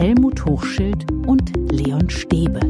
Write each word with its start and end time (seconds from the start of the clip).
Helmut 0.00 0.46
Hochschild 0.46 1.12
und 1.26 1.52
Leon 1.70 2.08
Stäbe. 2.08 2.60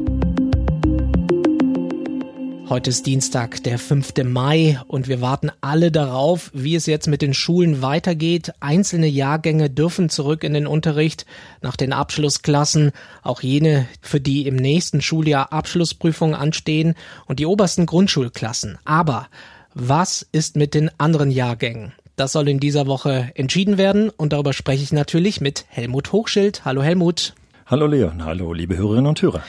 Heute 2.68 2.90
ist 2.90 3.06
Dienstag, 3.06 3.62
der 3.62 3.78
5. 3.78 4.14
Mai 4.24 4.80
und 4.88 5.06
wir 5.06 5.20
warten 5.20 5.52
alle 5.60 5.92
darauf, 5.92 6.50
wie 6.54 6.74
es 6.74 6.86
jetzt 6.86 7.06
mit 7.06 7.22
den 7.22 7.32
Schulen 7.32 7.82
weitergeht. 7.82 8.52
Einzelne 8.58 9.06
Jahrgänge 9.06 9.70
dürfen 9.70 10.08
zurück 10.08 10.42
in 10.42 10.54
den 10.54 10.66
Unterricht 10.66 11.24
nach 11.62 11.76
den 11.76 11.92
Abschlussklassen, 11.92 12.90
auch 13.22 13.42
jene, 13.42 13.86
für 14.00 14.20
die 14.20 14.48
im 14.48 14.56
nächsten 14.56 15.00
Schuljahr 15.00 15.52
Abschlussprüfungen 15.52 16.34
anstehen 16.34 16.96
und 17.26 17.38
die 17.38 17.46
obersten 17.46 17.86
Grundschulklassen. 17.86 18.76
Aber 18.84 19.28
was 19.72 20.26
ist 20.32 20.56
mit 20.56 20.74
den 20.74 20.90
anderen 20.98 21.30
Jahrgängen? 21.30 21.92
Das 22.20 22.32
soll 22.32 22.50
in 22.50 22.60
dieser 22.60 22.86
Woche 22.86 23.30
entschieden 23.34 23.78
werden 23.78 24.10
und 24.10 24.34
darüber 24.34 24.52
spreche 24.52 24.82
ich 24.82 24.92
natürlich 24.92 25.40
mit 25.40 25.64
Helmut 25.70 26.12
Hochschild. 26.12 26.66
Hallo 26.66 26.82
Helmut. 26.82 27.32
Hallo 27.64 27.86
Leon, 27.86 28.26
hallo 28.26 28.52
liebe 28.52 28.76
Hörerinnen 28.76 29.06
und 29.06 29.22
Hörer. 29.22 29.42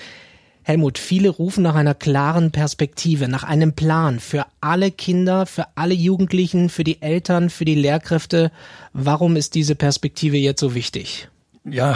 Helmut, 0.64 0.98
viele 0.98 1.28
rufen 1.28 1.64
nach 1.64 1.76
einer 1.76 1.96
klaren 1.96 2.52
Perspektive, 2.52 3.28
nach 3.28 3.44
einem 3.44 3.74
Plan 3.74 4.22
für 4.22 4.46
alle 4.62 4.90
Kinder, 4.90 5.46
für 5.48 5.66
alle 5.76 5.94
Jugendlichen, 5.94 6.70
für 6.70 6.86
die 6.86 7.02
Eltern, 7.02 7.50
für 7.50 7.66
die 7.66 7.76
Lehrkräfte. 7.76 8.54
Warum 8.94 9.36
ist 9.36 9.56
diese 9.56 9.76
Perspektive 9.76 10.38
jetzt 10.38 10.62
so 10.62 10.74
wichtig? 10.74 11.28
Ja, 11.64 11.96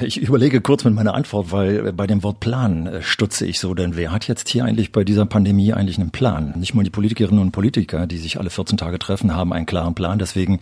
ich 0.00 0.20
überlege 0.20 0.60
kurz 0.60 0.82
mit 0.82 0.92
meiner 0.92 1.14
Antwort, 1.14 1.52
weil 1.52 1.92
bei 1.92 2.08
dem 2.08 2.24
Wort 2.24 2.40
Plan 2.40 2.88
äh, 2.88 3.02
stutze 3.02 3.46
ich 3.46 3.60
so, 3.60 3.72
denn 3.72 3.94
wer 3.94 4.10
hat 4.10 4.26
jetzt 4.26 4.48
hier 4.48 4.64
eigentlich 4.64 4.90
bei 4.90 5.04
dieser 5.04 5.24
Pandemie 5.24 5.72
eigentlich 5.72 6.00
einen 6.00 6.10
Plan? 6.10 6.52
Nicht 6.56 6.74
mal 6.74 6.82
die 6.82 6.90
Politikerinnen 6.90 7.40
und 7.40 7.52
Politiker, 7.52 8.08
die 8.08 8.18
sich 8.18 8.40
alle 8.40 8.50
14 8.50 8.76
Tage 8.76 8.98
treffen, 8.98 9.36
haben 9.36 9.52
einen 9.52 9.66
klaren 9.66 9.94
Plan. 9.94 10.18
Deswegen, 10.18 10.58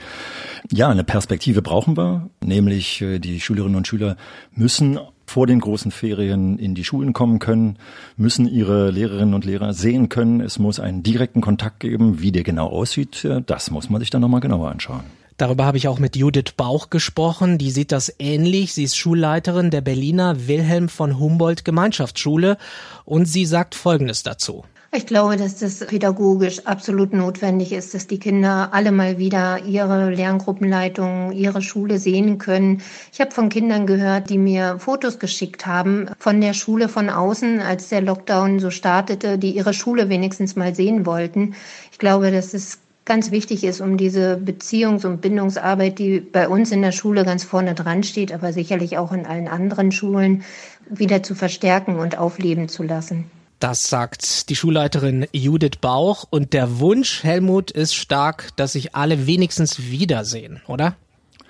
ja, 0.70 0.90
eine 0.90 1.02
Perspektive 1.02 1.62
brauchen 1.62 1.96
wir, 1.96 2.28
nämlich 2.44 3.00
äh, 3.00 3.18
die 3.18 3.40
Schülerinnen 3.40 3.76
und 3.76 3.88
Schüler 3.88 4.18
müssen 4.54 4.98
vor 5.24 5.46
den 5.46 5.60
großen 5.60 5.90
Ferien 5.90 6.58
in 6.58 6.74
die 6.74 6.84
Schulen 6.84 7.14
kommen 7.14 7.38
können, 7.38 7.78
müssen 8.18 8.46
ihre 8.46 8.90
Lehrerinnen 8.90 9.32
und 9.32 9.46
Lehrer 9.46 9.72
sehen 9.72 10.10
können. 10.10 10.42
Es 10.42 10.58
muss 10.58 10.78
einen 10.78 11.02
direkten 11.02 11.40
Kontakt 11.40 11.80
geben. 11.80 12.20
Wie 12.20 12.32
der 12.32 12.42
genau 12.42 12.66
aussieht, 12.66 13.26
das 13.46 13.70
muss 13.70 13.88
man 13.88 14.00
sich 14.00 14.10
dann 14.10 14.20
nochmal 14.20 14.40
genauer 14.40 14.70
anschauen. 14.70 15.04
Darüber 15.36 15.64
habe 15.64 15.78
ich 15.78 15.88
auch 15.88 15.98
mit 15.98 16.16
Judith 16.16 16.52
Bauch 16.56 16.90
gesprochen. 16.90 17.58
Die 17.58 17.70
sieht 17.70 17.92
das 17.92 18.14
ähnlich. 18.18 18.74
Sie 18.74 18.84
ist 18.84 18.96
Schulleiterin 18.96 19.70
der 19.70 19.80
Berliner 19.80 20.46
Wilhelm 20.46 20.88
von 20.88 21.18
Humboldt 21.18 21.64
Gemeinschaftsschule 21.64 22.58
und 23.04 23.26
sie 23.26 23.46
sagt 23.46 23.74
Folgendes 23.74 24.22
dazu. 24.22 24.64
Ich 24.94 25.06
glaube, 25.06 25.38
dass 25.38 25.56
das 25.56 25.78
pädagogisch 25.86 26.66
absolut 26.66 27.14
notwendig 27.14 27.72
ist, 27.72 27.94
dass 27.94 28.08
die 28.08 28.18
Kinder 28.18 28.74
alle 28.74 28.92
mal 28.92 29.16
wieder 29.16 29.64
ihre 29.64 30.10
Lerngruppenleitung, 30.10 31.32
ihre 31.32 31.62
Schule 31.62 31.98
sehen 31.98 32.36
können. 32.36 32.82
Ich 33.10 33.18
habe 33.18 33.30
von 33.30 33.48
Kindern 33.48 33.86
gehört, 33.86 34.28
die 34.28 34.36
mir 34.36 34.78
Fotos 34.78 35.18
geschickt 35.18 35.64
haben 35.64 36.10
von 36.18 36.42
der 36.42 36.52
Schule 36.52 36.90
von 36.90 37.08
außen, 37.08 37.60
als 37.60 37.88
der 37.88 38.02
Lockdown 38.02 38.60
so 38.60 38.68
startete, 38.68 39.38
die 39.38 39.52
ihre 39.52 39.72
Schule 39.72 40.10
wenigstens 40.10 40.56
mal 40.56 40.74
sehen 40.74 41.06
wollten. 41.06 41.54
Ich 41.90 41.98
glaube, 41.98 42.30
dass 42.30 42.52
es 42.52 42.78
ganz 43.04 43.30
wichtig 43.30 43.64
ist, 43.64 43.80
um 43.80 43.96
diese 43.96 44.36
Beziehungs- 44.36 45.06
und 45.06 45.20
Bindungsarbeit, 45.20 45.98
die 45.98 46.20
bei 46.20 46.48
uns 46.48 46.70
in 46.70 46.82
der 46.82 46.92
Schule 46.92 47.24
ganz 47.24 47.44
vorne 47.44 47.74
dran 47.74 48.02
steht, 48.02 48.32
aber 48.32 48.52
sicherlich 48.52 48.98
auch 48.98 49.12
in 49.12 49.26
allen 49.26 49.48
anderen 49.48 49.92
Schulen, 49.92 50.44
wieder 50.88 51.22
zu 51.22 51.34
verstärken 51.34 51.98
und 51.98 52.18
aufleben 52.18 52.68
zu 52.68 52.82
lassen. 52.82 53.30
Das 53.58 53.88
sagt 53.88 54.48
die 54.48 54.56
Schulleiterin 54.56 55.26
Judith 55.32 55.78
Bauch. 55.80 56.24
Und 56.30 56.52
der 56.52 56.80
Wunsch, 56.80 57.22
Helmut, 57.22 57.70
ist 57.70 57.94
stark, 57.94 58.48
dass 58.56 58.72
sich 58.72 58.96
alle 58.96 59.26
wenigstens 59.26 59.78
wiedersehen, 59.78 60.60
oder? 60.66 60.96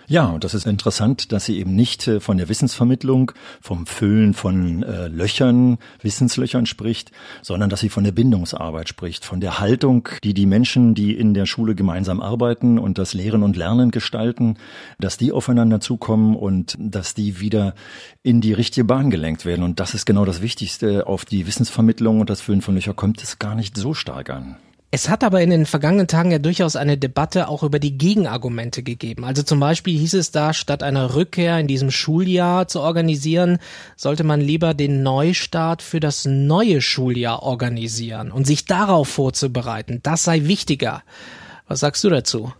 Ja, 0.08 0.26
und 0.26 0.44
das 0.44 0.54
ist 0.54 0.66
interessant, 0.66 1.32
dass 1.32 1.44
sie 1.44 1.58
eben 1.58 1.74
nicht 1.74 2.06
äh, 2.08 2.20
von 2.20 2.36
der 2.36 2.48
Wissensvermittlung, 2.48 3.32
vom 3.60 3.86
Füllen 3.86 4.34
von 4.34 4.82
äh, 4.82 5.08
Löchern, 5.08 5.78
Wissenslöchern 6.00 6.66
spricht, 6.66 7.12
sondern 7.40 7.70
dass 7.70 7.80
sie 7.80 7.88
von 7.88 8.04
der 8.04 8.12
Bindungsarbeit 8.12 8.88
spricht, 8.88 9.24
von 9.24 9.40
der 9.40 9.60
Haltung, 9.60 10.08
die 10.24 10.34
die 10.34 10.46
Menschen, 10.46 10.94
die 10.94 11.16
in 11.16 11.34
der 11.34 11.46
Schule 11.46 11.74
gemeinsam 11.74 12.20
arbeiten 12.20 12.78
und 12.78 12.98
das 12.98 13.14
Lehren 13.14 13.42
und 13.42 13.56
Lernen 13.56 13.90
gestalten, 13.90 14.56
dass 14.98 15.16
die 15.16 15.32
aufeinander 15.32 15.80
zukommen 15.80 16.36
und 16.36 16.76
dass 16.78 17.14
die 17.14 17.40
wieder 17.40 17.74
in 18.22 18.40
die 18.40 18.52
richtige 18.52 18.84
Bahn 18.84 19.10
gelenkt 19.10 19.44
werden. 19.44 19.62
Und 19.64 19.80
das 19.80 19.94
ist 19.94 20.04
genau 20.06 20.24
das 20.24 20.42
Wichtigste. 20.42 21.06
Auf 21.06 21.24
die 21.24 21.46
Wissensvermittlung 21.46 22.20
und 22.20 22.30
das 22.30 22.40
Füllen 22.40 22.62
von 22.62 22.74
Löchern 22.74 22.96
kommt 22.96 23.22
es 23.22 23.38
gar 23.38 23.54
nicht 23.54 23.76
so 23.76 23.94
stark 23.94 24.30
an. 24.30 24.56
Es 24.94 25.08
hat 25.08 25.24
aber 25.24 25.40
in 25.40 25.48
den 25.48 25.64
vergangenen 25.64 26.06
Tagen 26.06 26.32
ja 26.32 26.38
durchaus 26.38 26.76
eine 26.76 26.98
Debatte 26.98 27.48
auch 27.48 27.62
über 27.62 27.78
die 27.78 27.96
Gegenargumente 27.96 28.82
gegeben. 28.82 29.24
Also 29.24 29.42
zum 29.42 29.58
Beispiel 29.58 29.98
hieß 29.98 30.12
es 30.12 30.32
da, 30.32 30.52
statt 30.52 30.82
einer 30.82 31.14
Rückkehr 31.14 31.58
in 31.58 31.66
diesem 31.66 31.90
Schuljahr 31.90 32.68
zu 32.68 32.82
organisieren, 32.82 33.56
sollte 33.96 34.22
man 34.22 34.42
lieber 34.42 34.74
den 34.74 35.02
Neustart 35.02 35.80
für 35.80 35.98
das 35.98 36.26
neue 36.26 36.82
Schuljahr 36.82 37.42
organisieren 37.42 38.30
und 38.30 38.46
sich 38.46 38.66
darauf 38.66 39.08
vorzubereiten. 39.08 40.00
Das 40.02 40.24
sei 40.24 40.44
wichtiger. 40.44 41.02
Was 41.68 41.80
sagst 41.80 42.04
du 42.04 42.10
dazu? 42.10 42.52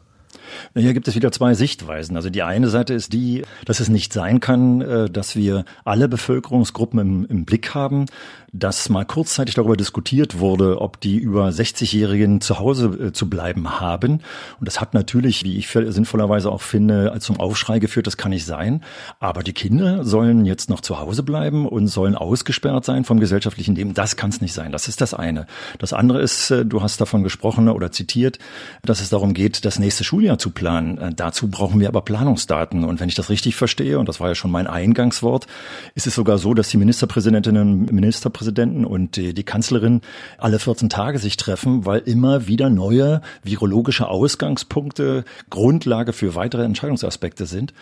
Hier 0.74 0.94
gibt 0.94 1.08
es 1.08 1.14
wieder 1.14 1.32
zwei 1.32 1.54
Sichtweisen. 1.54 2.16
Also 2.16 2.30
die 2.30 2.42
eine 2.42 2.68
Seite 2.68 2.94
ist 2.94 3.12
die, 3.12 3.42
dass 3.64 3.80
es 3.80 3.88
nicht 3.88 4.12
sein 4.12 4.40
kann, 4.40 4.80
äh, 4.80 5.10
dass 5.10 5.36
wir 5.36 5.64
alle 5.84 6.08
Bevölkerungsgruppen 6.08 6.98
im, 6.98 7.26
im 7.26 7.44
Blick 7.44 7.74
haben, 7.74 8.06
dass 8.52 8.90
mal 8.90 9.06
kurzzeitig 9.06 9.54
darüber 9.54 9.76
diskutiert 9.76 10.38
wurde, 10.38 10.80
ob 10.80 11.00
die 11.00 11.16
über 11.16 11.48
60-Jährigen 11.48 12.42
zu 12.42 12.58
Hause 12.58 12.86
äh, 12.86 13.12
zu 13.12 13.30
bleiben 13.30 13.80
haben. 13.80 14.20
Und 14.60 14.68
das 14.68 14.80
hat 14.80 14.92
natürlich, 14.92 15.42
wie 15.42 15.56
ich 15.56 15.68
sinnvollerweise 15.68 16.52
auch 16.52 16.60
finde, 16.60 17.16
zum 17.20 17.40
Aufschrei 17.40 17.78
geführt, 17.78 18.06
das 18.06 18.18
kann 18.18 18.30
nicht 18.30 18.44
sein. 18.44 18.82
Aber 19.20 19.42
die 19.42 19.54
Kinder 19.54 20.04
sollen 20.04 20.44
jetzt 20.44 20.68
noch 20.68 20.80
zu 20.80 21.00
Hause 21.00 21.22
bleiben 21.22 21.66
und 21.66 21.88
sollen 21.88 22.14
ausgesperrt 22.14 22.84
sein 22.84 23.04
vom 23.04 23.20
gesellschaftlichen 23.20 23.74
Leben. 23.74 23.94
Das 23.94 24.16
kann 24.16 24.30
es 24.30 24.42
nicht 24.42 24.52
sein. 24.52 24.70
Das 24.70 24.86
ist 24.86 25.00
das 25.00 25.14
eine. 25.14 25.46
Das 25.78 25.94
andere 25.94 26.20
ist, 26.20 26.50
äh, 26.50 26.66
du 26.66 26.82
hast 26.82 27.00
davon 27.00 27.22
gesprochen 27.22 27.70
oder 27.70 27.90
zitiert, 27.90 28.38
dass 28.82 29.00
es 29.00 29.08
darum 29.08 29.32
geht, 29.32 29.64
das 29.64 29.78
nächste 29.78 30.04
Schuljahr 30.04 30.38
zu 30.42 30.50
planen. 30.50 30.98
Äh, 30.98 31.14
dazu 31.14 31.48
brauchen 31.48 31.80
wir 31.80 31.88
aber 31.88 32.02
Planungsdaten. 32.02 32.84
Und 32.84 33.00
wenn 33.00 33.08
ich 33.08 33.14
das 33.14 33.30
richtig 33.30 33.56
verstehe, 33.56 33.98
und 33.98 34.08
das 34.08 34.20
war 34.20 34.28
ja 34.28 34.34
schon 34.34 34.50
mein 34.50 34.66
Eingangswort, 34.66 35.46
ist 35.94 36.06
es 36.06 36.14
sogar 36.14 36.36
so, 36.38 36.52
dass 36.52 36.68
die 36.68 36.76
Ministerpräsidentinnen 36.76 37.62
und 37.62 37.92
Ministerpräsidenten 37.92 38.84
und 38.84 39.16
die, 39.16 39.32
die 39.32 39.44
Kanzlerin 39.44 40.02
alle 40.36 40.58
14 40.58 40.90
Tage 40.90 41.18
sich 41.18 41.36
treffen, 41.36 41.86
weil 41.86 42.00
immer 42.00 42.46
wieder 42.46 42.68
neue 42.68 43.22
virologische 43.42 44.08
Ausgangspunkte 44.08 45.24
Grundlage 45.48 46.12
für 46.12 46.34
weitere 46.34 46.64
Entscheidungsaspekte 46.64 47.46
sind. 47.46 47.72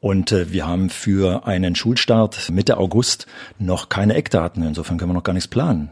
Und 0.00 0.32
äh, 0.32 0.52
wir 0.52 0.66
haben 0.66 0.90
für 0.90 1.46
einen 1.46 1.76
Schulstart 1.76 2.50
Mitte 2.50 2.76
August 2.78 3.26
noch 3.58 3.88
keine 3.88 4.14
Eckdaten. 4.14 4.62
Insofern 4.64 4.98
können 4.98 5.10
wir 5.10 5.14
noch 5.14 5.22
gar 5.22 5.32
nichts 5.32 5.48
planen. 5.48 5.90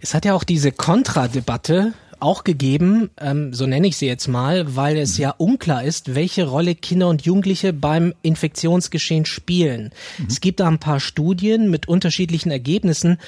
Es 0.00 0.14
hat 0.14 0.24
ja 0.24 0.34
auch 0.34 0.44
diese 0.44 0.70
Kontradebatte 0.70 1.94
auch 2.20 2.44
gegeben, 2.44 3.10
ähm, 3.20 3.52
so 3.54 3.66
nenne 3.66 3.86
ich 3.86 3.96
sie 3.96 4.06
jetzt 4.06 4.28
mal, 4.28 4.76
weil 4.76 4.96
es 4.96 5.18
mhm. 5.18 5.22
ja 5.22 5.34
unklar 5.36 5.84
ist, 5.84 6.14
welche 6.14 6.46
Rolle 6.46 6.74
Kinder 6.74 7.08
und 7.08 7.22
Jugendliche 7.22 7.72
beim 7.72 8.14
Infektionsgeschehen 8.22 9.24
spielen. 9.24 9.92
Mhm. 10.18 10.26
Es 10.28 10.40
gibt 10.40 10.60
da 10.60 10.68
ein 10.68 10.78
paar 10.78 11.00
Studien 11.00 11.70
mit 11.70 11.88
unterschiedlichen 11.88 12.50
Ergebnissen 12.50 13.18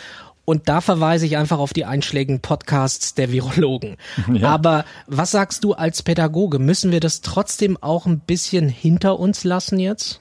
und 0.45 0.69
da 0.69 0.81
verweise 0.81 1.27
ich 1.27 1.37
einfach 1.37 1.59
auf 1.59 1.73
die 1.73 1.85
einschlägigen 1.85 2.41
Podcasts 2.41 3.15
der 3.15 3.31
Virologen. 3.31 3.97
Ja. 4.33 4.51
Aber 4.51 4.85
was 5.07 5.33
sagst 5.33 5.65
du 5.65 5.75
als 5.75 6.03
Pädagoge? 6.03 6.59
Müssen 6.59 6.93
wir 6.93 7.01
das 7.01 7.21
trotzdem 7.21 7.77
auch 7.81 8.07
ein 8.07 8.21
bisschen 8.21 8.69
hinter 8.69 9.19
uns 9.19 9.45
lassen 9.45 9.79
jetzt? 9.79 10.21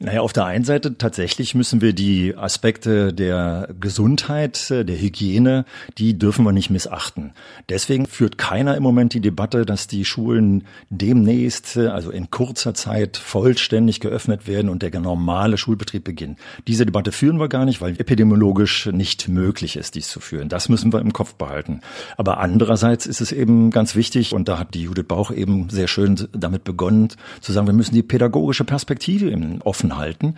Naja, 0.00 0.20
auf 0.20 0.32
der 0.32 0.44
einen 0.44 0.64
Seite 0.64 0.98
tatsächlich 0.98 1.54
müssen 1.54 1.80
wir 1.80 1.92
die 1.92 2.36
Aspekte 2.36 3.12
der 3.12 3.68
Gesundheit, 3.80 4.70
der 4.70 5.00
Hygiene, 5.00 5.64
die 5.98 6.18
dürfen 6.18 6.44
wir 6.44 6.52
nicht 6.52 6.70
missachten. 6.70 7.32
Deswegen 7.68 8.06
führt 8.06 8.36
keiner 8.36 8.76
im 8.76 8.82
Moment 8.82 9.14
die 9.14 9.20
Debatte, 9.20 9.64
dass 9.64 9.86
die 9.86 10.04
Schulen 10.04 10.64
demnächst, 10.90 11.76
also 11.76 12.10
in 12.10 12.30
kurzer 12.30 12.74
Zeit, 12.74 13.16
vollständig 13.16 14.00
geöffnet 14.00 14.46
werden 14.46 14.68
und 14.68 14.82
der 14.82 14.98
normale 14.98 15.58
Schulbetrieb 15.58 16.04
beginnt. 16.04 16.38
Diese 16.66 16.84
Debatte 16.86 17.12
führen 17.12 17.38
wir 17.38 17.48
gar 17.48 17.64
nicht, 17.64 17.80
weil 17.80 17.92
epidemiologisch 17.98 18.86
nicht 18.86 19.28
möglich 19.28 19.76
ist, 19.76 19.94
dies 19.94 20.08
zu 20.08 20.20
führen. 20.20 20.48
Das 20.48 20.68
müssen 20.68 20.92
wir 20.92 21.00
im 21.00 21.12
Kopf 21.12 21.34
behalten. 21.34 21.80
Aber 22.16 22.38
andererseits 22.38 23.06
ist 23.06 23.20
es 23.20 23.32
eben 23.32 23.70
ganz 23.70 23.94
wichtig, 23.94 24.34
und 24.34 24.48
da 24.48 24.58
hat 24.58 24.74
die 24.74 24.82
Judith 24.82 25.06
Bauch 25.06 25.30
eben 25.30 25.70
sehr 25.70 25.88
schön 25.88 26.28
damit 26.32 26.64
begonnen, 26.64 27.08
zu 27.40 27.52
sagen, 27.52 27.66
wir 27.66 27.74
müssen 27.74 27.94
die 27.94 28.02
pädagogische 28.02 28.64
Perspektive 28.64 29.34
offen 29.64 29.83
offen 29.84 29.96
halten. 29.96 30.36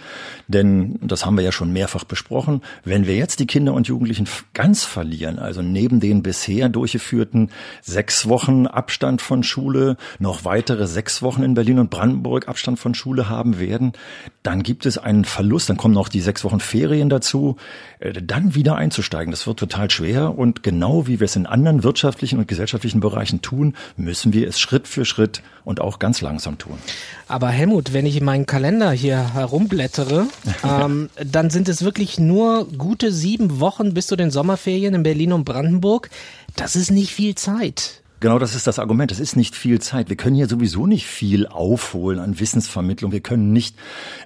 Denn 0.48 0.98
das 1.02 1.24
haben 1.24 1.36
wir 1.36 1.44
ja 1.44 1.52
schon 1.52 1.72
mehrfach 1.72 2.04
besprochen. 2.04 2.62
Wenn 2.84 3.06
wir 3.06 3.16
jetzt 3.16 3.38
die 3.38 3.46
Kinder 3.46 3.74
und 3.74 3.88
Jugendlichen 3.88 4.28
ganz 4.54 4.84
verlieren, 4.84 5.38
also 5.38 5.62
neben 5.62 6.00
den 6.00 6.22
bisher 6.22 6.68
durchgeführten 6.68 7.50
sechs 7.82 8.28
Wochen 8.28 8.66
Abstand 8.66 9.22
von 9.22 9.42
Schule 9.42 9.96
noch 10.18 10.44
weitere 10.44 10.86
sechs 10.86 11.22
Wochen 11.22 11.42
in 11.42 11.54
Berlin 11.54 11.78
und 11.78 11.90
Brandenburg 11.90 12.48
Abstand 12.48 12.78
von 12.78 12.94
Schule 12.94 13.28
haben 13.28 13.58
werden, 13.58 13.92
dann 14.42 14.62
gibt 14.62 14.86
es 14.86 14.98
einen 14.98 15.24
Verlust. 15.24 15.68
Dann 15.68 15.76
kommen 15.76 15.94
noch 15.94 16.08
die 16.08 16.20
sechs 16.20 16.44
Wochen 16.44 16.60
Ferien 16.60 17.08
dazu. 17.08 17.56
Äh, 17.98 18.12
dann 18.22 18.54
wieder 18.54 18.76
einzusteigen, 18.76 19.30
das 19.30 19.46
wird 19.46 19.58
total 19.58 19.90
schwer. 19.90 20.36
Und 20.36 20.62
genau 20.62 21.06
wie 21.06 21.20
wir 21.20 21.24
es 21.24 21.36
in 21.36 21.46
anderen 21.46 21.82
wirtschaftlichen 21.82 22.38
und 22.38 22.48
gesellschaftlichen 22.48 23.00
Bereichen 23.00 23.42
tun, 23.42 23.74
müssen 23.96 24.32
wir 24.32 24.48
es 24.48 24.58
Schritt 24.58 24.88
für 24.88 25.04
Schritt 25.04 25.42
und 25.64 25.80
auch 25.80 25.98
ganz 25.98 26.20
langsam 26.20 26.58
tun. 26.58 26.78
Aber 27.28 27.48
Helmut, 27.48 27.92
wenn 27.92 28.06
ich 28.06 28.16
in 28.16 28.24
meinen 28.24 28.46
Kalender 28.46 28.92
hier 28.92 29.34
herumblättere, 29.36 30.26
ähm, 30.64 31.10
dann 31.24 31.50
sind 31.50 31.68
es 31.68 31.82
wirklich 31.82 32.18
nur 32.18 32.66
gute 32.66 33.12
sieben 33.12 33.60
Wochen 33.60 33.94
bis 33.94 34.06
zu 34.06 34.16
den 34.16 34.30
Sommerferien 34.30 34.94
in 34.94 35.02
Berlin 35.02 35.32
und 35.32 35.44
Brandenburg. 35.44 36.10
Das 36.56 36.74
ist 36.74 36.90
nicht 36.90 37.12
viel 37.12 37.34
Zeit. 37.34 38.02
Genau, 38.18 38.38
das 38.38 38.54
ist 38.54 38.66
das 38.66 38.78
Argument. 38.78 39.12
Es 39.12 39.20
ist 39.20 39.36
nicht 39.36 39.54
viel 39.54 39.78
Zeit. 39.78 40.08
Wir 40.08 40.16
können 40.16 40.36
hier 40.36 40.48
sowieso 40.48 40.86
nicht 40.86 41.06
viel 41.06 41.46
aufholen 41.46 42.18
an 42.18 42.40
Wissensvermittlung. 42.40 43.12
Wir 43.12 43.20
können 43.20 43.52
nicht 43.52 43.76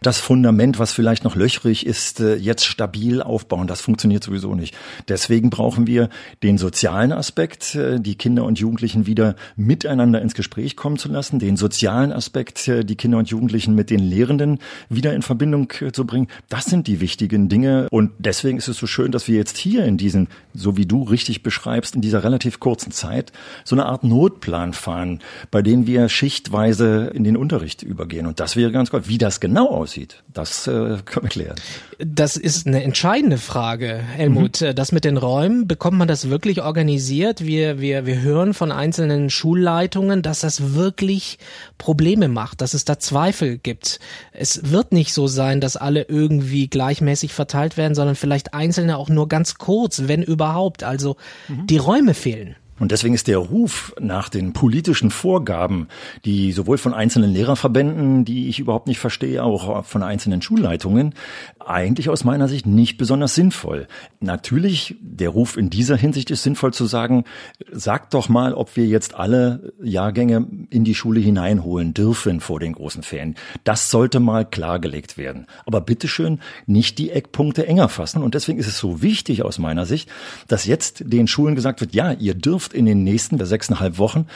das 0.01 0.19
Fundament, 0.19 0.79
was 0.79 0.93
vielleicht 0.93 1.25
noch 1.25 1.35
löchrig 1.35 1.85
ist, 1.85 2.21
äh, 2.21 2.37
jetzt 2.37 2.65
stabil 2.65 3.21
aufbauen. 3.21 3.67
Das 3.67 3.81
funktioniert 3.81 4.23
sowieso 4.23 4.55
nicht. 4.55 4.77
Deswegen 5.09 5.51
brauchen 5.51 5.89
wir 5.89 6.09
den 6.45 6.57
sozialen 6.57 7.11
Aspekt, 7.11 7.75
äh, 7.75 7.99
die 7.99 8.15
Kinder 8.15 8.45
und 8.45 8.61
Jugendlichen 8.61 9.07
wieder 9.07 9.35
miteinander 9.57 10.23
ins 10.23 10.35
Gespräch 10.35 10.77
kommen 10.77 10.97
zu 10.97 11.09
lassen, 11.09 11.41
den 11.41 11.57
sozialen 11.57 12.13
Aspekt, 12.13 12.69
äh, 12.69 12.85
die 12.85 12.95
Kinder 12.95 13.19
und 13.19 13.29
Jugendlichen 13.29 13.75
mit 13.75 13.91
den 13.91 13.99
Lehrenden 14.01 14.61
wieder 14.89 15.15
in 15.15 15.23
Verbindung 15.23 15.69
zu 15.93 16.07
bringen. 16.07 16.29
Das 16.49 16.67
sind 16.67 16.87
die 16.87 17.01
wichtigen 17.01 17.49
Dinge. 17.49 17.89
Und 17.91 18.13
deswegen 18.19 18.59
ist 18.59 18.69
es 18.69 18.77
so 18.77 18.87
schön, 18.87 19.11
dass 19.11 19.27
wir 19.27 19.35
jetzt 19.35 19.57
hier 19.57 19.85
in 19.85 19.97
diesen, 19.97 20.29
so 20.55 20.77
wie 20.77 20.87
du 20.87 21.03
richtig 21.03 21.43
beschreibst, 21.43 21.97
in 21.97 22.03
dieser 22.03 22.23
relativ 22.23 22.61
kurzen 22.61 22.93
Zeit 22.93 23.33
so 23.65 23.80
eine 23.81 23.91
Art 23.91 24.05
Notplan 24.05 24.73
fahren, 24.73 25.21
bei 25.51 25.63
denen 25.63 25.87
wir 25.87 26.09
schichtweise 26.09 27.11
in 27.15 27.25
den 27.25 27.37
Unterricht 27.37 27.83
übergehen. 27.83 28.27
Und 28.27 28.41
das 28.41 28.57
wäre 28.57 28.73
ganz 28.73 28.91
gut. 28.91 29.09
Wie 29.09 29.19
das 29.19 29.41
genau 29.41 29.69
aussieht, 29.69 30.23
das 30.33 30.67
äh, 30.67 30.99
können 31.05 31.25
wir 31.25 31.29
klären. 31.29 31.57
Das 31.99 32.37
ist 32.37 32.67
eine 32.67 32.83
entscheidende 32.83 33.39
Frage, 33.39 33.97
Helmut. 33.97 34.61
Mhm. 34.61 34.75
Das 34.75 34.93
mit 34.93 35.05
den 35.05 35.17
Räumen, 35.17 35.67
bekommt 35.67 35.99
man 35.99 36.09
das 36.09 36.31
wirklich 36.31 36.63
organisiert? 36.63 37.45
Wir, 37.45 37.81
wir, 37.81 38.07
wir 38.07 38.21
hören 38.21 38.55
von 38.55 38.73
einzelnen 38.73 39.31
Schulleitungen, 39.31 40.23
dass 40.23 40.41
das 40.41 40.75
wirklich 40.75 41.39
Probleme 41.79 42.29
macht, 42.29 42.61
dass 42.61 42.75
es 42.75 42.85
da 42.85 42.99
Zweifel 42.99 43.59
gibt. 43.59 44.01
Es 44.33 44.71
wird 44.71 44.93
nicht 44.93 45.13
so 45.13 45.27
sein, 45.27 45.61
dass 45.61 45.77
alle 45.77 46.03
irgendwie 46.03 46.69
gleichmäßig 46.69 47.33
verteilt 47.33 47.77
werden, 47.77 47.95
sondern 47.95 48.17
vielleicht 48.17 48.55
einzelne 48.55 48.97
auch 48.97 49.09
nur 49.09 49.29
ganz 49.29 49.57
kurz, 49.57 50.03
wenn 50.07 50.23
überhaupt. 50.23 50.85
Also 50.85 51.17
mhm. 51.49 51.67
die 51.67 51.79
Räume 51.79 52.15
fehlen. 52.15 52.57
Und 52.81 52.91
deswegen 52.91 53.15
ist 53.15 53.29
der 53.29 53.39
Ruf 53.39 53.95
nach 54.01 54.29
den 54.29 54.53
politischen 54.53 55.11
Vorgaben, 55.11 55.87
die 56.25 56.51
sowohl 56.51 56.79
von 56.79 56.95
einzelnen 56.95 57.33
Lehrerverbänden, 57.33 58.25
die 58.25 58.49
ich 58.49 58.59
überhaupt 58.59 58.89
nicht 58.89 58.99
verstehe, 58.99 59.45
auch 59.45 59.85
von 59.85 60.03
einzelnen 60.03 60.43
Schulleitungen, 60.43 61.15
eigentlich 61.65 62.09
aus 62.09 62.25
meiner 62.25 62.49
Sicht 62.49 62.67
nicht 62.67 62.97
besonders 62.97 63.35
sinnvoll. 63.35 63.87
Natürlich, 64.19 64.97
der 65.01 65.29
Ruf 65.29 65.57
in 65.57 65.71
dieser 65.71 65.97
Hinsicht 65.97 66.31
ist 66.31 66.43
sinnvoll 66.43 66.73
zu 66.73 66.87
sagen, 66.87 67.25
sagt 67.71 68.15
doch 68.15 68.29
mal, 68.29 68.55
ob 68.55 68.77
wir 68.77 68.87
jetzt 68.87 69.15
alle 69.15 69.73
Jahrgänge 69.83 70.47
in 70.71 70.85
die 70.85 70.95
Schule 70.95 71.21
hineinholen 71.21 71.95
dürfen 71.95 72.41
vor 72.41 72.61
den 72.61 72.73
großen 72.73 73.03
Ferien. 73.03 73.37
Das 73.65 73.91
sollte 73.91 74.21
mal 74.21 74.47
klargelegt 74.47 75.19
werden. 75.19 75.47
Aber 75.67 75.83
bitteschön 75.83 76.41
nicht 76.67 76.99
die 76.99 77.11
Eckpunkte 77.11 77.67
enger 77.67 77.91
fassen. 77.91 78.23
Und 78.23 78.35
deswegen 78.35 78.59
ist 78.59 78.67
es 78.67 78.79
so 78.79 79.03
wichtig 79.03 79.45
aus 79.45 79.59
meiner 79.59 79.85
Sicht, 79.85 80.09
dass 80.49 80.65
jetzt 80.65 81.03
den 81.07 81.27
Schulen 81.27 81.55
gesagt 81.55 81.83
wird, 81.83 81.95
ja, 81.95 82.13
ihr 82.13 82.35
dürft 82.35 82.70
dürft 82.71 82.75
in 82.75 82.87
den 82.87 83.05
nächsten 83.05 83.45
sechseinhalb 83.45 83.99
Wochen, 83.99 84.27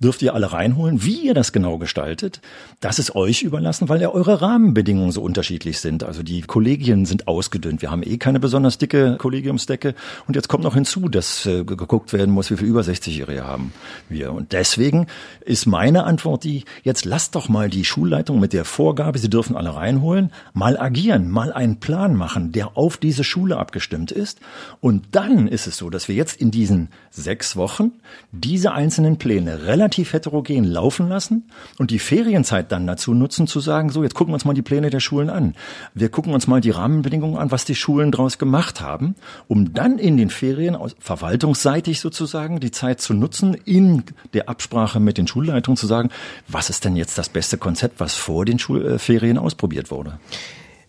dürft 0.00 0.22
ihr 0.22 0.34
alle 0.34 0.52
reinholen. 0.52 1.04
Wie 1.04 1.26
ihr 1.26 1.34
das 1.34 1.52
genau 1.52 1.78
gestaltet, 1.78 2.40
das 2.80 2.98
ist 2.98 3.14
euch 3.14 3.42
überlassen, 3.42 3.88
weil 3.88 4.00
ja 4.00 4.10
eure 4.10 4.40
Rahmenbedingungen 4.40 5.12
so 5.12 5.22
unterschiedlich 5.22 5.80
sind. 5.80 6.04
Also 6.04 6.22
die 6.22 6.42
Kollegien 6.42 7.06
sind 7.06 7.28
ausgedünnt. 7.28 7.82
Wir 7.82 7.90
haben 7.90 8.02
eh 8.02 8.16
keine 8.18 8.40
besonders 8.40 8.78
dicke 8.78 9.16
Kollegiumsdecke. 9.18 9.94
Und 10.26 10.36
jetzt 10.36 10.48
kommt 10.48 10.64
noch 10.64 10.74
hinzu, 10.74 11.08
dass 11.08 11.46
äh, 11.46 11.64
geguckt 11.64 12.12
werden 12.12 12.32
muss, 12.32 12.50
wie 12.50 12.56
viel 12.56 12.68
über 12.68 12.80
60-Jährige 12.80 13.44
haben 13.44 13.72
wir. 14.08 14.32
Und 14.32 14.52
deswegen 14.52 15.06
ist 15.44 15.66
meine 15.66 16.04
Antwort 16.04 16.44
die, 16.44 16.64
jetzt 16.82 17.04
lasst 17.04 17.34
doch 17.34 17.48
mal 17.48 17.68
die 17.68 17.84
Schulleitung 17.84 18.40
mit 18.40 18.52
der 18.52 18.64
Vorgabe, 18.64 19.18
sie 19.18 19.30
dürfen 19.30 19.56
alle 19.56 19.74
reinholen, 19.74 20.32
mal 20.52 20.78
agieren, 20.78 21.30
mal 21.30 21.52
einen 21.52 21.80
Plan 21.80 22.14
machen, 22.14 22.52
der 22.52 22.76
auf 22.76 22.96
diese 22.96 23.24
Schule 23.24 23.56
abgestimmt 23.56 24.10
ist. 24.10 24.40
Und 24.80 25.04
dann 25.12 25.48
ist 25.48 25.66
es 25.66 25.76
so, 25.76 25.90
dass 25.90 26.08
wir 26.08 26.14
jetzt 26.14 26.40
in 26.40 26.50
diesen 26.50 26.88
sechs 27.10 27.56
Wochen 27.56 27.83
Wochen 27.84 27.92
diese 28.32 28.72
einzelnen 28.72 29.16
Pläne 29.16 29.66
relativ 29.66 30.12
heterogen 30.12 30.64
laufen 30.64 31.08
lassen 31.08 31.44
und 31.78 31.90
die 31.90 31.98
Ferienzeit 31.98 32.72
dann 32.72 32.86
dazu 32.86 33.14
nutzen, 33.14 33.46
zu 33.46 33.60
sagen, 33.60 33.90
so, 33.90 34.02
jetzt 34.02 34.14
gucken 34.14 34.32
wir 34.32 34.34
uns 34.34 34.44
mal 34.44 34.54
die 34.54 34.62
Pläne 34.62 34.90
der 34.90 35.00
Schulen 35.00 35.30
an. 35.30 35.54
Wir 35.94 36.08
gucken 36.08 36.34
uns 36.34 36.46
mal 36.46 36.60
die 36.60 36.70
Rahmenbedingungen 36.70 37.38
an, 37.38 37.50
was 37.50 37.64
die 37.64 37.74
Schulen 37.74 38.10
daraus 38.10 38.38
gemacht 38.38 38.80
haben, 38.80 39.14
um 39.46 39.72
dann 39.72 39.98
in 39.98 40.16
den 40.16 40.30
Ferien, 40.30 40.76
verwaltungsseitig 40.98 42.00
sozusagen, 42.00 42.60
die 42.60 42.70
Zeit 42.70 43.00
zu 43.00 43.14
nutzen, 43.14 43.54
in 43.64 44.02
der 44.32 44.48
Absprache 44.48 45.00
mit 45.00 45.18
den 45.18 45.26
Schulleitungen 45.26 45.76
zu 45.76 45.86
sagen, 45.86 46.10
was 46.48 46.70
ist 46.70 46.84
denn 46.84 46.96
jetzt 46.96 47.18
das 47.18 47.28
beste 47.28 47.56
Konzept, 47.56 48.00
was 48.00 48.14
vor 48.14 48.44
den 48.44 48.58
Schulferien 48.58 49.38
ausprobiert 49.38 49.90
wurde. 49.90 50.18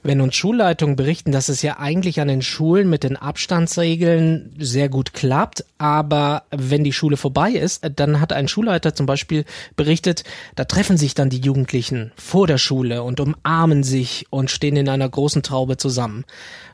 Wenn 0.05 0.21
uns 0.21 0.35
Schulleitungen 0.35 0.95
berichten, 0.95 1.31
dass 1.31 1.49
es 1.49 1.63
ja 1.63 1.79
eigentlich 1.79 2.21
an 2.21 2.27
den 2.27 2.43
Schulen 2.43 2.87
mit 2.91 3.03
den 3.03 3.17
Abstandsregeln 3.17 4.53
sehr 4.59 4.87
gut 4.87 5.15
klappt, 5.15 5.65
aber 5.79 6.43
wenn 6.51 6.83
die 6.83 6.93
Schule 6.93 7.17
vorbei 7.17 7.53
ist, 7.53 7.89
dann 7.95 8.21
hat 8.21 8.31
ein 8.31 8.47
Schulleiter 8.47 8.93
zum 8.93 9.07
Beispiel 9.07 9.45
berichtet, 9.75 10.23
da 10.55 10.65
treffen 10.65 10.97
sich 10.97 11.15
dann 11.15 11.31
die 11.31 11.39
Jugendlichen 11.39 12.11
vor 12.17 12.45
der 12.45 12.59
Schule 12.59 13.01
und 13.01 13.19
umarmen 13.19 13.81
sich 13.81 14.27
und 14.29 14.51
stehen 14.51 14.75
in 14.75 14.89
einer 14.89 15.09
großen 15.09 15.41
Traube 15.41 15.77
zusammen. 15.77 16.23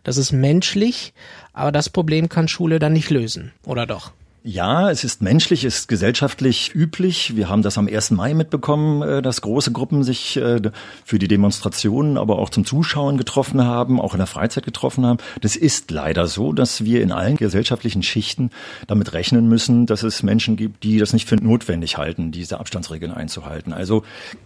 Das 0.04 0.18
ist 0.18 0.34
menschlich, 0.34 1.14
aber 1.54 1.72
das 1.72 1.90
Problem 1.90 2.28
kann 2.28 2.50
Schule 2.50 2.80
dann 2.80 2.92
nicht 2.92 3.12
lösen, 3.12 3.54
oder 3.66 3.86
doch? 3.86 4.12
Ja, 4.44 4.90
es 4.90 5.04
ist 5.04 5.22
menschlich, 5.22 5.66
es 5.66 5.82
ist 5.82 5.88
gesellschaftlich 5.88 6.74
üblich. 6.74 7.36
Wir 7.36 7.48
haben 7.48 7.62
das 7.62 7.78
am 7.78 7.88
1. 7.88 8.10
Mai 8.10 8.34
mitbekommen, 8.34 9.04
äh, 9.04 9.22
dass 9.22 9.42
große 9.42 9.72
Gruppen 9.72 10.04
sich 10.04 10.36
äh, 10.36 10.60
für 11.06 11.20
die 11.20 11.28
Demonstrationen, 11.28 12.18
aber 12.18 12.40
auch 12.40 12.50
zum 12.50 12.66
Zuschauen 12.66 13.18
getroffen 13.18 13.64
haben, 13.64 14.02
auch 14.02 14.16
in 14.16 14.18
der 14.18 14.26
Freizeit 14.26 14.66
getroffen 14.66 15.06
haben. 15.06 15.20
Das 15.42 15.56
ist 15.56 15.92
leider 15.92 16.26
so, 16.26 16.54
dass 16.54 16.84
wir 16.84 17.04
in 17.04 17.12
allen 17.12 17.38
gesellschaftlichen 17.38 18.02
Schichten 18.02 18.50
damit 18.88 19.14
rechnen 19.14 19.48
müssen, 19.48 19.86
dass 19.86 20.02
es 20.02 20.24
Menschen 20.24 20.56
gibt, 20.56 20.82
die 20.82 20.98
das 20.98 21.14
nicht 21.14 21.30
für 21.30 21.36
notwendig 21.36 22.00
halten, 22.00 22.32
diese 22.32 22.60
Abstandsregeln 22.60 23.12
einzuhalten. 23.12 23.74
Also 23.74 24.02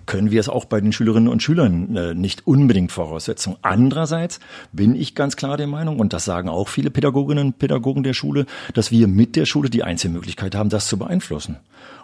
können 0.08 0.30
wir 0.30 0.42
es 0.42 0.50
auch 0.50 0.66
bei 0.66 0.82
den 0.82 0.92
Schülerinnen 0.92 1.30
und 1.30 1.42
Schülern 1.42 1.96
äh, 1.96 2.14
nicht 2.14 2.46
unbedingt 2.46 2.92
voraussetzen. 2.92 3.56
Andererseits 3.62 4.42
bin 4.74 4.94
ich 4.94 5.16
ganz 5.16 5.38
klar 5.38 5.56
der 5.56 5.68
Meinung, 5.68 6.00
und 6.00 6.12
das 6.12 6.26
sagen 6.26 6.50
auch 6.50 6.68
viele 6.68 6.92
Pädagoginnen 6.92 7.46
und 7.48 7.60
Pädagogen 7.60 8.04
der 8.04 8.14
Schule, 8.14 8.46
dass 8.74 8.92
wir 8.92 9.08
mit 9.08 9.38
der 9.38 9.46
Schule 9.46 9.70
die 9.70 9.85
einzige 9.86 10.14
Möglichkeit 10.14 10.56
haben, 10.56 10.70
das 10.70 10.88
zu 10.88 10.98
beeinflussen. 10.98 11.58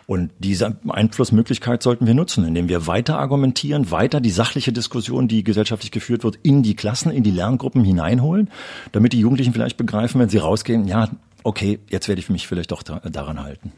Und 0.07 0.31
diese 0.39 0.75
Einflussmöglichkeit 0.87 1.83
sollten 1.83 2.05
wir 2.05 2.13
nutzen, 2.13 2.45
indem 2.45 2.67
wir 2.67 2.87
weiter 2.87 3.19
argumentieren, 3.19 3.91
weiter 3.91 4.19
die 4.19 4.31
sachliche 4.31 4.73
Diskussion, 4.73 5.27
die 5.27 5.43
gesellschaftlich 5.43 5.91
geführt 5.91 6.23
wird, 6.23 6.37
in 6.43 6.63
die 6.63 6.75
Klassen, 6.75 7.11
in 7.11 7.23
die 7.23 7.31
Lerngruppen 7.31 7.83
hineinholen, 7.83 8.49
damit 8.91 9.13
die 9.13 9.19
Jugendlichen 9.19 9.53
vielleicht 9.53 9.77
begreifen, 9.77 10.19
wenn 10.19 10.29
sie 10.29 10.39
rausgehen, 10.39 10.85
ja, 10.85 11.09
okay, 11.43 11.79
jetzt 11.89 12.07
werde 12.07 12.19
ich 12.19 12.29
mich 12.29 12.47
vielleicht 12.47 12.71
doch 12.71 12.83
daran 12.83 13.41
halten. 13.41 13.71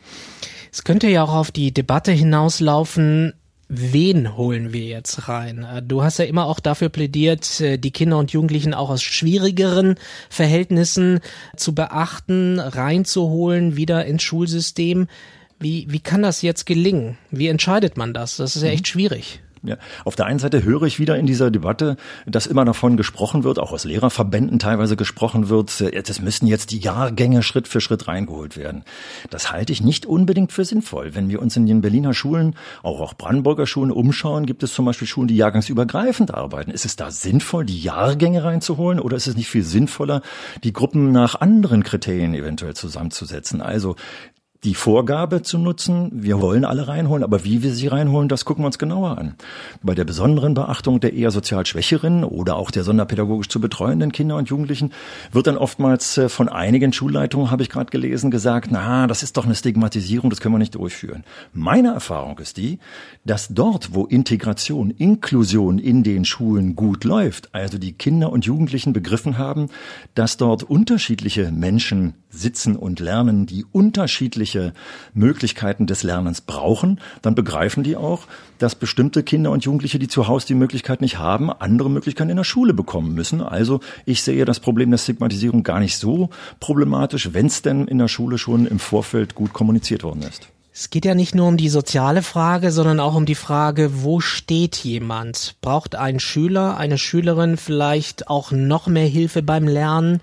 Es 0.72 0.84
könnte 0.84 1.08
ja 1.08 1.24
auch 1.24 1.34
auf 1.34 1.52
die 1.52 1.72
Debatte 1.72 2.12
hinauslaufen, 2.12 3.34
wen 3.76 4.38
holen 4.38 4.72
wir 4.72 4.84
jetzt 4.84 5.28
rein? 5.28 5.64
Äh, 5.64 5.82
du 5.82 6.04
hast 6.04 6.20
ja 6.20 6.26
immer 6.26 6.46
auch 6.46 6.60
dafür 6.60 6.90
plädiert, 6.90 7.60
äh, 7.60 7.78
die 7.78 7.92
Kinder 7.92 8.18
und 8.18 8.32
Jugendlichen 8.32 8.74
auch 8.74 8.90
aus 8.90 9.02
schwierigeren 9.02 9.96
Verhältnissen 10.30 11.20
zu 11.56 11.74
beachten, 11.74 12.60
reinzuholen, 12.60 13.76
wieder 13.76 14.06
ins 14.06 14.24
Schulsystem. 14.24 15.08
Wie, 15.60 15.88
wie 15.90 16.00
kann 16.00 16.22
das 16.22 16.42
jetzt 16.42 16.66
gelingen? 16.66 17.18
Wie 17.32 17.48
entscheidet 17.48 17.98
man 17.98 18.14
das? 18.14 18.38
Das 18.38 18.56
ist 18.56 18.64
ja 18.64 18.70
echt 18.70 18.88
schwierig. 18.88 19.42
Ja. 19.64 19.78
Auf 20.04 20.16
der 20.16 20.26
einen 20.26 20.40
Seite 20.40 20.64
höre 20.64 20.84
ich 20.84 21.00
wieder 21.00 21.18
in 21.18 21.26
dieser 21.26 21.50
Debatte, 21.50 21.96
dass 22.26 22.48
immer 22.48 22.66
davon 22.66 22.98
gesprochen 22.98 23.46
wird, 23.46 23.60
auch 23.60 23.72
aus 23.72 23.86
Lehrerverbänden 23.86 24.60
teilweise 24.60 24.98
gesprochen 24.98 25.48
wird, 25.48 25.80
es 25.80 26.22
müssen 26.22 26.48
jetzt 26.48 26.72
die 26.72 26.80
Jahrgänge 26.80 27.44
Schritt 27.44 27.70
für 27.70 27.80
Schritt 27.80 28.10
reingeholt 28.10 28.58
werden. 28.58 28.84
Das 29.30 29.52
halte 29.54 29.72
ich 29.72 29.82
nicht 29.82 30.06
unbedingt 30.06 30.52
für 30.52 30.66
sinnvoll. 30.66 31.16
Wenn 31.16 31.30
wir 31.30 31.42
uns 31.42 31.56
in 31.56 31.66
den 31.66 31.82
Berliner 31.82 32.14
Schulen, 32.14 32.56
auch 32.82 33.00
auch 33.00 33.14
Brandenburger 33.14 33.66
Schulen 33.66 33.92
umschauen, 33.92 34.46
gibt 34.46 34.64
es 34.64 34.74
zum 34.74 34.86
Beispiel 34.86 35.08
Schulen, 35.08 35.28
die 35.28 35.38
jahrgangsübergreifend 35.38 36.34
arbeiten. 36.34 36.72
Ist 36.72 36.86
es 36.86 36.96
da 36.96 37.10
sinnvoll, 37.10 37.66
die 37.66 37.82
Jahrgänge 37.82 38.44
reinzuholen 38.44 39.00
oder 39.00 39.16
ist 39.16 39.28
es 39.28 39.38
nicht 39.38 39.50
viel 39.50 39.64
sinnvoller, 39.64 40.22
die 40.64 40.74
Gruppen 40.74 41.12
nach 41.12 41.40
anderen 41.40 41.84
Kriterien 41.84 42.34
eventuell 42.34 42.76
zusammenzusetzen? 42.76 43.62
Also 43.62 43.96
die 44.64 44.76
Vorgabe 44.76 45.42
zu 45.42 45.58
nutzen, 45.58 46.10
wir 46.14 46.40
wollen 46.42 46.64
alle 46.64 46.88
reinholen, 46.88 47.24
aber 47.24 47.44
wie 47.44 47.64
wir 47.64 47.74
sie 47.74 47.88
reinholen, 47.88 48.30
das 48.30 48.46
gucken 48.46 48.64
wir 48.64 48.68
uns 48.68 48.78
genauer 48.78 49.18
an. 49.18 49.36
Bei 49.82 49.94
der 49.94 50.06
besonderen 50.06 50.54
Beachtung 50.54 51.00
der 51.02 51.14
eher 51.14 51.32
sozial 51.32 51.66
Schwächeren 51.66 52.24
oder 52.24 52.56
auch 52.56 52.72
der 52.72 52.84
sonderpädagogisch 52.84 53.50
zu 53.50 53.60
betreuenden 53.60 54.12
Kinder 54.14 54.38
und 54.38 54.50
Jugendlichen 54.50 54.94
wird 55.32 55.48
dann 55.48 55.58
oftmals 55.58 56.18
äh, 56.18 56.30
von 56.30 56.48
einigen 56.48 56.94
Schulleitungen, 56.94 57.52
habe 57.52 57.64
ich 57.64 57.70
gerade 57.70 57.92
gelesen, 57.92 58.32
gesagt, 58.32 58.70
na, 58.72 59.08
das 59.08 59.22
ist 59.22 59.36
doch 59.36 59.46
eine 59.46 59.56
Stigmatisierung, 59.56 60.30
das 60.30 60.40
können 60.40 60.56
wir 60.56 60.60
nicht 60.60 60.76
durchführen. 60.76 61.26
Meine 61.52 61.90
Erfahrung 61.90 62.40
ist 62.40 62.58
die, 62.58 62.80
dass 63.26 63.50
dort, 63.50 63.94
wo 63.94 64.06
Integration, 64.06 64.92
Inklusion 64.92 65.78
in 65.78 66.04
den 66.04 66.24
Schulen 66.24 66.76
gut 66.76 67.04
läuft, 67.04 67.54
also 67.54 67.78
die 67.78 67.94
Kinder 67.94 68.32
und 68.32 68.46
Jugendlichen 68.46 68.94
begriffen 68.94 69.38
haben, 69.38 69.68
dass 70.16 70.38
dort 70.38 70.64
unterschiedliche 70.64 71.52
Menschen 71.52 72.14
sitzen 72.30 72.76
und 72.76 73.00
lernen, 73.00 73.46
die 73.46 73.66
unterschiedlich 73.72 74.53
zusätzliche 74.54 74.74
Möglichkeiten 75.14 75.88
des 75.88 76.04
Lernens 76.04 76.42
brauchen, 76.42 77.00
dann 77.22 77.36
begreifen 77.36 77.84
die 77.84 77.96
auch, 77.96 78.26
dass 78.60 78.76
bestimmte 78.76 79.24
Kinder 79.24 79.52
und 79.52 79.66
Jugendliche, 79.66 80.00
die 80.00 80.08
zu 80.08 80.28
Hause 80.28 80.48
die 80.48 80.56
Möglichkeit 80.56 81.02
nicht 81.02 81.18
haben, 81.18 81.52
andere 81.52 81.90
Möglichkeiten 81.90 82.30
in 82.30 82.38
der 82.38 82.44
Schule 82.44 82.74
bekommen 82.74 83.14
müssen. 83.14 83.42
Also 83.42 83.80
ich 84.06 84.22
sehe 84.22 84.46
das 84.46 84.60
Problem 84.60 84.92
der 84.92 84.98
Stigmatisierung 84.98 85.64
gar 85.64 85.80
nicht 85.80 85.98
so 85.98 86.30
problematisch, 86.60 87.34
wenn 87.34 87.48
es 87.48 87.62
denn 87.62 87.88
in 87.88 87.98
der 87.98 88.08
Schule 88.08 88.38
schon 88.38 88.66
im 88.66 88.80
Vorfeld 88.80 89.36
gut 89.36 89.54
kommuniziert 89.54 90.04
worden 90.04 90.22
ist. 90.22 90.48
Es 90.76 90.90
geht 90.90 91.06
ja 91.06 91.14
nicht 91.14 91.36
nur 91.36 91.48
um 91.48 91.58
die 91.58 91.70
soziale 91.70 92.24
Frage, 92.24 92.72
sondern 92.72 93.00
auch 93.00 93.14
um 93.14 93.28
die 93.28 93.36
Frage, 93.36 94.02
wo 94.04 94.22
steht 94.22 94.78
jemand? 94.78 95.56
Braucht 95.62 95.96
ein 95.96 96.20
Schüler, 96.20 96.78
eine 96.78 96.98
Schülerin 96.98 97.58
vielleicht 97.58 98.28
auch 98.28 98.52
noch 98.52 98.88
mehr 98.88 99.06
Hilfe 99.06 99.44
beim 99.44 99.68
Lernen 99.68 100.20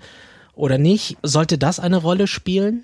oder 0.53 0.77
nicht? 0.77 1.15
Sollte 1.23 1.57
das 1.57 1.79
eine 1.79 1.97
Rolle 1.97 2.27
spielen? 2.27 2.83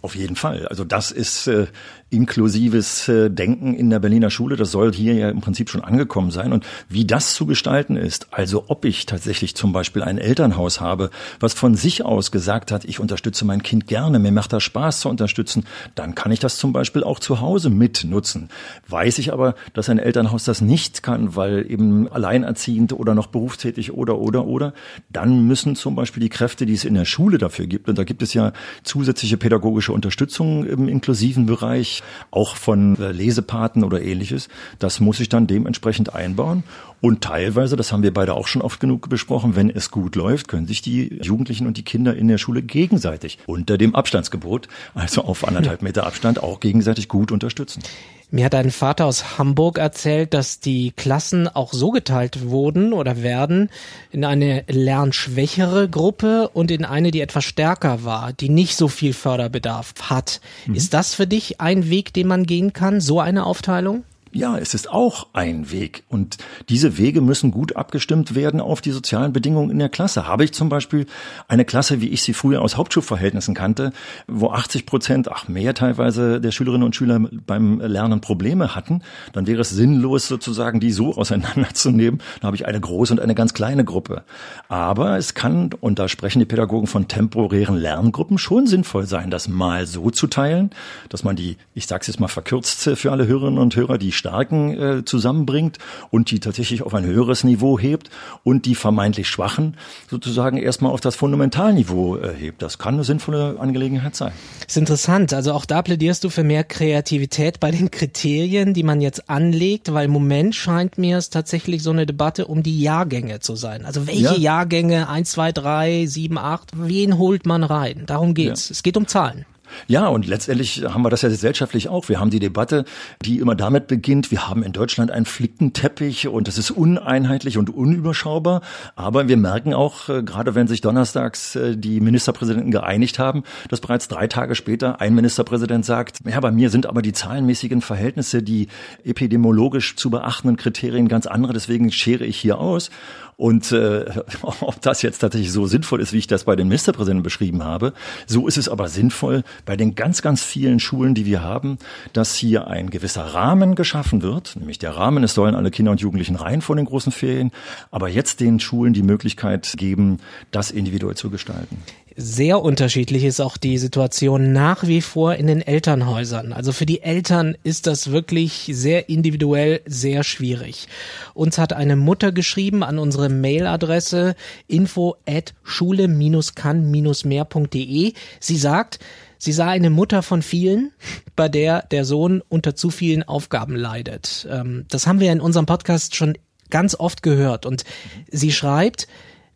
Auf 0.00 0.14
jeden 0.14 0.36
Fall. 0.36 0.66
Also 0.68 0.84
das 0.84 1.10
ist 1.10 1.46
äh, 1.46 1.66
inklusives 2.10 3.08
äh, 3.08 3.30
Denken 3.30 3.74
in 3.74 3.90
der 3.90 3.98
Berliner 3.98 4.30
Schule. 4.30 4.56
Das 4.56 4.70
soll 4.70 4.92
hier 4.92 5.14
ja 5.14 5.28
im 5.28 5.40
Prinzip 5.40 5.68
schon 5.68 5.84
angekommen 5.84 6.30
sein. 6.30 6.52
Und 6.52 6.64
wie 6.88 7.04
das 7.04 7.34
zu 7.34 7.46
gestalten 7.46 7.96
ist, 7.96 8.28
also 8.30 8.64
ob 8.68 8.84
ich 8.84 9.06
tatsächlich 9.06 9.54
zum 9.54 9.72
Beispiel 9.72 10.02
ein 10.02 10.18
Elternhaus 10.18 10.80
habe, 10.80 11.10
was 11.40 11.52
von 11.52 11.74
sich 11.74 12.04
aus 12.04 12.30
gesagt 12.30 12.72
hat, 12.72 12.84
ich 12.84 13.00
unterstütze 13.00 13.44
mein 13.44 13.62
Kind 13.62 13.86
gerne, 13.86 14.18
mir 14.18 14.32
macht 14.32 14.52
das 14.52 14.62
Spaß 14.62 15.00
zu 15.00 15.08
unterstützen, 15.08 15.66
dann 15.94 16.14
kann 16.14 16.32
ich 16.32 16.38
das 16.40 16.56
zum 16.56 16.72
Beispiel 16.72 17.04
auch 17.04 17.18
zu 17.18 17.40
Hause 17.40 17.68
mitnutzen. 17.68 18.48
Weiß 18.88 19.18
ich 19.18 19.32
aber, 19.32 19.54
dass 19.74 19.90
ein 19.90 19.98
Elternhaus 19.98 20.44
das 20.44 20.60
nicht 20.60 21.02
kann, 21.02 21.36
weil 21.36 21.70
eben 21.70 22.08
alleinerziehend 22.08 22.92
oder 22.94 23.14
noch 23.14 23.26
berufstätig 23.26 23.92
oder, 23.92 24.18
oder, 24.18 24.46
oder, 24.46 24.72
dann 25.10 25.46
müssen 25.46 25.76
zum 25.76 25.94
Beispiel 25.94 26.22
die 26.22 26.28
Kräfte, 26.28 26.64
die 26.64 26.74
es 26.74 26.84
in 26.84 26.94
der 26.94 27.04
Schule 27.04 27.38
dafür 27.38 27.66
gibt, 27.66 27.88
und 27.88 27.98
da 27.98 28.04
gibt 28.04 28.22
es 28.22 28.32
ja 28.32 28.52
zusätzliche 28.82 29.36
pädagogische 29.36 29.92
Unterstützung 29.92 30.64
im 30.64 30.88
inklusiven 30.88 31.46
Bereich, 31.46 31.97
auch 32.30 32.56
von 32.56 32.98
äh, 32.98 33.12
Lesepaten 33.12 33.84
oder 33.84 34.02
ähnliches. 34.02 34.48
Das 34.78 35.00
muss 35.00 35.20
ich 35.20 35.28
dann 35.28 35.46
dementsprechend 35.46 36.14
einbauen. 36.14 36.64
Und 37.00 37.22
teilweise, 37.22 37.76
das 37.76 37.92
haben 37.92 38.02
wir 38.02 38.12
beide 38.12 38.34
auch 38.34 38.48
schon 38.48 38.62
oft 38.62 38.80
genug 38.80 39.08
besprochen, 39.08 39.54
wenn 39.54 39.70
es 39.70 39.90
gut 39.90 40.16
läuft, 40.16 40.48
können 40.48 40.66
sich 40.66 40.82
die 40.82 41.20
Jugendlichen 41.22 41.66
und 41.66 41.76
die 41.76 41.84
Kinder 41.84 42.16
in 42.16 42.26
der 42.26 42.38
Schule 42.38 42.62
gegenseitig 42.62 43.38
unter 43.46 43.78
dem 43.78 43.94
Abstandsgebot, 43.94 44.68
also 44.94 45.22
auf 45.22 45.46
anderthalb 45.46 45.82
Meter 45.82 46.06
Abstand, 46.06 46.42
auch 46.42 46.58
gegenseitig 46.58 47.08
gut 47.08 47.30
unterstützen. 47.30 47.82
Mir 48.30 48.44
hat 48.44 48.54
ein 48.54 48.70
Vater 48.70 49.06
aus 49.06 49.38
Hamburg 49.38 49.78
erzählt, 49.78 50.34
dass 50.34 50.60
die 50.60 50.92
Klassen 50.92 51.48
auch 51.48 51.72
so 51.72 51.90
geteilt 51.90 52.50
wurden 52.50 52.92
oder 52.92 53.22
werden 53.22 53.70
in 54.10 54.22
eine 54.22 54.64
lernschwächere 54.68 55.88
Gruppe 55.88 56.50
und 56.52 56.70
in 56.70 56.84
eine, 56.84 57.10
die 57.10 57.22
etwas 57.22 57.44
stärker 57.44 58.04
war, 58.04 58.34
die 58.34 58.50
nicht 58.50 58.76
so 58.76 58.88
viel 58.88 59.14
Förderbedarf 59.14 59.94
hat. 60.02 60.42
Mhm. 60.66 60.74
Ist 60.74 60.92
das 60.92 61.14
für 61.14 61.26
dich 61.26 61.62
ein 61.62 61.88
Weg, 61.88 62.12
den 62.12 62.26
man 62.26 62.44
gehen 62.44 62.74
kann, 62.74 63.00
so 63.00 63.18
eine 63.18 63.46
Aufteilung? 63.46 64.04
Ja, 64.32 64.58
es 64.58 64.74
ist 64.74 64.90
auch 64.90 65.28
ein 65.32 65.70
Weg. 65.70 66.04
Und 66.08 66.36
diese 66.68 66.98
Wege 66.98 67.20
müssen 67.20 67.50
gut 67.50 67.76
abgestimmt 67.76 68.34
werden 68.34 68.60
auf 68.60 68.80
die 68.80 68.90
sozialen 68.90 69.32
Bedingungen 69.32 69.70
in 69.70 69.78
der 69.78 69.88
Klasse. 69.88 70.26
Habe 70.26 70.44
ich 70.44 70.52
zum 70.52 70.68
Beispiel 70.68 71.06
eine 71.48 71.64
Klasse, 71.64 72.00
wie 72.00 72.08
ich 72.08 72.22
sie 72.22 72.34
früher 72.34 72.60
aus 72.60 72.76
Hauptschulverhältnissen 72.76 73.54
kannte, 73.54 73.92
wo 74.26 74.50
80 74.50 74.84
Prozent, 74.84 75.30
ach 75.30 75.48
mehr 75.48 75.74
teilweise 75.74 76.40
der 76.40 76.50
Schülerinnen 76.50 76.84
und 76.84 76.94
Schüler 76.94 77.20
beim 77.46 77.80
Lernen 77.80 78.20
Probleme 78.20 78.74
hatten, 78.74 79.02
dann 79.32 79.46
wäre 79.46 79.62
es 79.62 79.70
sinnlos 79.70 80.28
sozusagen, 80.28 80.78
die 80.78 80.92
so 80.92 81.16
auseinanderzunehmen. 81.16 82.20
Da 82.40 82.48
habe 82.48 82.56
ich 82.56 82.66
eine 82.66 82.80
große 82.80 83.14
und 83.14 83.20
eine 83.20 83.34
ganz 83.34 83.54
kleine 83.54 83.84
Gruppe. 83.84 84.24
Aber 84.68 85.16
es 85.16 85.34
kann, 85.34 85.70
und 85.80 85.98
da 85.98 86.08
sprechen 86.08 86.40
die 86.40 86.44
Pädagogen 86.44 86.86
von 86.86 87.08
temporären 87.08 87.76
Lerngruppen, 87.76 88.36
schon 88.36 88.66
sinnvoll 88.66 89.06
sein, 89.06 89.30
das 89.30 89.48
mal 89.48 89.86
so 89.86 90.10
zu 90.10 90.26
teilen, 90.26 90.70
dass 91.08 91.24
man 91.24 91.36
die, 91.36 91.56
ich 91.74 91.86
sage 91.86 92.02
es 92.02 92.08
jetzt 92.08 92.20
mal 92.20 92.28
verkürzt 92.28 92.90
für 92.94 93.10
alle 93.10 93.26
Hörerinnen 93.26 93.58
und 93.58 93.74
Hörer, 93.74 93.96
die 93.96 94.12
Starken 94.18 94.78
äh, 94.78 95.04
zusammenbringt 95.04 95.78
und 96.10 96.30
die 96.30 96.40
tatsächlich 96.40 96.82
auf 96.82 96.94
ein 96.94 97.04
höheres 97.04 97.44
Niveau 97.44 97.78
hebt 97.78 98.10
und 98.44 98.66
die 98.66 98.74
vermeintlich 98.74 99.28
Schwachen 99.28 99.76
sozusagen 100.10 100.58
erstmal 100.58 100.92
auf 100.92 101.00
das 101.00 101.16
Fundamentalniveau 101.16 102.16
äh, 102.16 102.34
hebt. 102.34 102.60
Das 102.62 102.78
kann 102.78 102.94
eine 102.94 103.04
sinnvolle 103.04 103.58
Angelegenheit 103.58 104.16
sein. 104.16 104.32
Das 104.60 104.68
ist 104.68 104.76
interessant. 104.76 105.32
Also 105.32 105.52
auch 105.52 105.64
da 105.64 105.82
plädierst 105.82 106.24
du 106.24 106.28
für 106.28 106.44
mehr 106.44 106.64
Kreativität 106.64 107.60
bei 107.60 107.70
den 107.70 107.90
Kriterien, 107.90 108.74
die 108.74 108.82
man 108.82 109.00
jetzt 109.00 109.30
anlegt, 109.30 109.92
weil 109.92 110.06
im 110.06 110.10
Moment 110.10 110.54
scheint 110.54 110.98
mir 110.98 111.18
es 111.18 111.30
tatsächlich 111.30 111.82
so 111.82 111.90
eine 111.90 112.04
Debatte 112.04 112.46
um 112.46 112.62
die 112.62 112.80
Jahrgänge 112.80 113.40
zu 113.40 113.56
sein. 113.56 113.84
Also 113.84 114.06
welche 114.06 114.22
ja. 114.22 114.36
Jahrgänge, 114.36 115.08
eins, 115.08 115.32
zwei, 115.32 115.52
drei, 115.52 116.06
sieben, 116.06 116.38
acht, 116.38 116.72
wen 116.74 117.18
holt 117.18 117.46
man 117.46 117.62
rein? 117.62 118.04
Darum 118.06 118.34
geht's. 118.34 118.68
Ja. 118.68 118.72
Es 118.72 118.82
geht 118.82 118.96
um 118.96 119.06
Zahlen. 119.06 119.44
Ja, 119.86 120.08
und 120.08 120.26
letztendlich 120.26 120.84
haben 120.84 121.02
wir 121.02 121.10
das 121.10 121.22
ja 121.22 121.28
gesellschaftlich 121.28 121.88
auch. 121.88 122.08
Wir 122.08 122.20
haben 122.20 122.30
die 122.30 122.40
Debatte, 122.40 122.84
die 123.22 123.38
immer 123.38 123.54
damit 123.54 123.86
beginnt, 123.86 124.30
wir 124.30 124.48
haben 124.48 124.62
in 124.62 124.72
Deutschland 124.72 125.10
einen 125.10 125.26
Flickenteppich 125.26 126.28
und 126.28 126.48
es 126.48 126.58
ist 126.58 126.70
uneinheitlich 126.70 127.58
und 127.58 127.70
unüberschaubar. 127.70 128.62
Aber 128.96 129.28
wir 129.28 129.36
merken 129.36 129.74
auch, 129.74 130.08
äh, 130.08 130.22
gerade 130.22 130.54
wenn 130.54 130.68
sich 130.68 130.80
donnerstags 130.80 131.56
äh, 131.56 131.76
die 131.76 132.00
Ministerpräsidenten 132.00 132.70
geeinigt 132.70 133.18
haben, 133.18 133.44
dass 133.68 133.80
bereits 133.80 134.08
drei 134.08 134.26
Tage 134.26 134.54
später 134.54 135.00
ein 135.00 135.14
Ministerpräsident 135.14 135.84
sagt, 135.84 136.20
ja, 136.24 136.40
bei 136.40 136.50
mir 136.50 136.70
sind 136.70 136.86
aber 136.86 137.02
die 137.02 137.12
zahlenmäßigen 137.12 137.80
Verhältnisse, 137.80 138.42
die 138.42 138.68
epidemiologisch 139.04 139.96
zu 139.96 140.10
beachtenden 140.10 140.56
Kriterien 140.56 141.08
ganz 141.08 141.26
andere, 141.26 141.52
deswegen 141.52 141.90
schere 141.92 142.24
ich 142.24 142.38
hier 142.38 142.58
aus. 142.58 142.90
Und 143.38 143.70
äh, 143.70 144.04
ob 144.42 144.82
das 144.82 145.00
jetzt 145.02 145.20
tatsächlich 145.20 145.52
so 145.52 145.66
sinnvoll 145.66 146.00
ist, 146.00 146.12
wie 146.12 146.18
ich 146.18 146.26
das 146.26 146.42
bei 146.42 146.56
den 146.56 146.66
Ministerpräsidenten 146.66 147.22
beschrieben 147.22 147.62
habe, 147.62 147.92
so 148.26 148.48
ist 148.48 148.58
es 148.58 148.68
aber 148.68 148.88
sinnvoll 148.88 149.44
bei 149.64 149.76
den 149.76 149.94
ganz, 149.94 150.22
ganz 150.22 150.42
vielen 150.42 150.80
Schulen, 150.80 151.14
die 151.14 151.24
wir 151.24 151.40
haben, 151.40 151.78
dass 152.12 152.34
hier 152.34 152.66
ein 152.66 152.90
gewisser 152.90 153.22
Rahmen 153.22 153.76
geschaffen 153.76 154.22
wird, 154.22 154.56
nämlich 154.56 154.80
der 154.80 154.96
Rahmen, 154.96 155.22
es 155.22 155.34
sollen 155.34 155.54
alle 155.54 155.70
Kinder 155.70 155.92
und 155.92 156.00
Jugendlichen 156.00 156.34
rein 156.34 156.60
vor 156.60 156.74
den 156.74 156.84
großen 156.84 157.12
Ferien, 157.12 157.52
aber 157.92 158.08
jetzt 158.08 158.40
den 158.40 158.58
Schulen 158.58 158.92
die 158.92 159.04
Möglichkeit 159.04 159.72
geben, 159.76 160.18
das 160.50 160.72
individuell 160.72 161.14
zu 161.14 161.30
gestalten. 161.30 161.78
Sehr 162.20 162.62
unterschiedlich 162.62 163.22
ist 163.22 163.38
auch 163.38 163.56
die 163.56 163.78
Situation 163.78 164.52
nach 164.52 164.88
wie 164.88 165.02
vor 165.02 165.36
in 165.36 165.46
den 165.46 165.62
Elternhäusern. 165.62 166.52
Also 166.52 166.72
für 166.72 166.84
die 166.84 167.00
Eltern 167.00 167.56
ist 167.62 167.86
das 167.86 168.10
wirklich 168.10 168.68
sehr 168.72 169.08
individuell, 169.08 169.82
sehr 169.86 170.24
schwierig. 170.24 170.88
Uns 171.32 171.58
hat 171.58 171.72
eine 171.72 171.94
Mutter 171.94 172.32
geschrieben 172.32 172.82
an 172.82 172.98
unsere 172.98 173.28
Mailadresse 173.28 174.34
info 174.66 175.14
at 175.28 175.54
schule-kann-mehr.de. 175.62 178.14
Sie 178.40 178.56
sagt, 178.56 178.98
Sie 179.40 179.52
sei 179.52 179.66
eine 179.66 179.90
Mutter 179.90 180.24
von 180.24 180.42
vielen, 180.42 180.90
bei 181.36 181.48
der 181.48 181.82
der 181.82 182.04
Sohn 182.04 182.42
unter 182.48 182.74
zu 182.74 182.90
vielen 182.90 183.22
Aufgaben 183.22 183.76
leidet. 183.76 184.48
Ähm, 184.50 184.86
das 184.88 185.06
haben 185.06 185.20
wir 185.20 185.30
in 185.30 185.40
unserem 185.40 185.66
Podcast 185.66 186.16
schon 186.16 186.36
ganz 186.70 186.94
oft 186.98 187.22
gehört. 187.22 187.66
Und 187.66 187.84
sie 188.30 188.52
schreibt, 188.52 189.08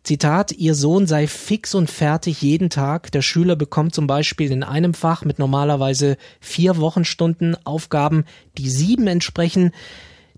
Zitat, 0.04 0.50
Ihr 0.52 0.74
Sohn 0.74 1.06
sei 1.06 1.28
fix 1.28 1.74
und 1.74 1.88
fertig 1.88 2.42
jeden 2.42 2.70
Tag. 2.70 3.12
Der 3.12 3.22
Schüler 3.22 3.54
bekommt 3.54 3.94
zum 3.94 4.08
Beispiel 4.08 4.50
in 4.50 4.64
einem 4.64 4.94
Fach 4.94 5.24
mit 5.24 5.38
normalerweise 5.38 6.16
vier 6.40 6.78
Wochenstunden 6.78 7.56
Aufgaben, 7.64 8.24
die 8.58 8.68
sieben 8.68 9.06
entsprechen, 9.06 9.70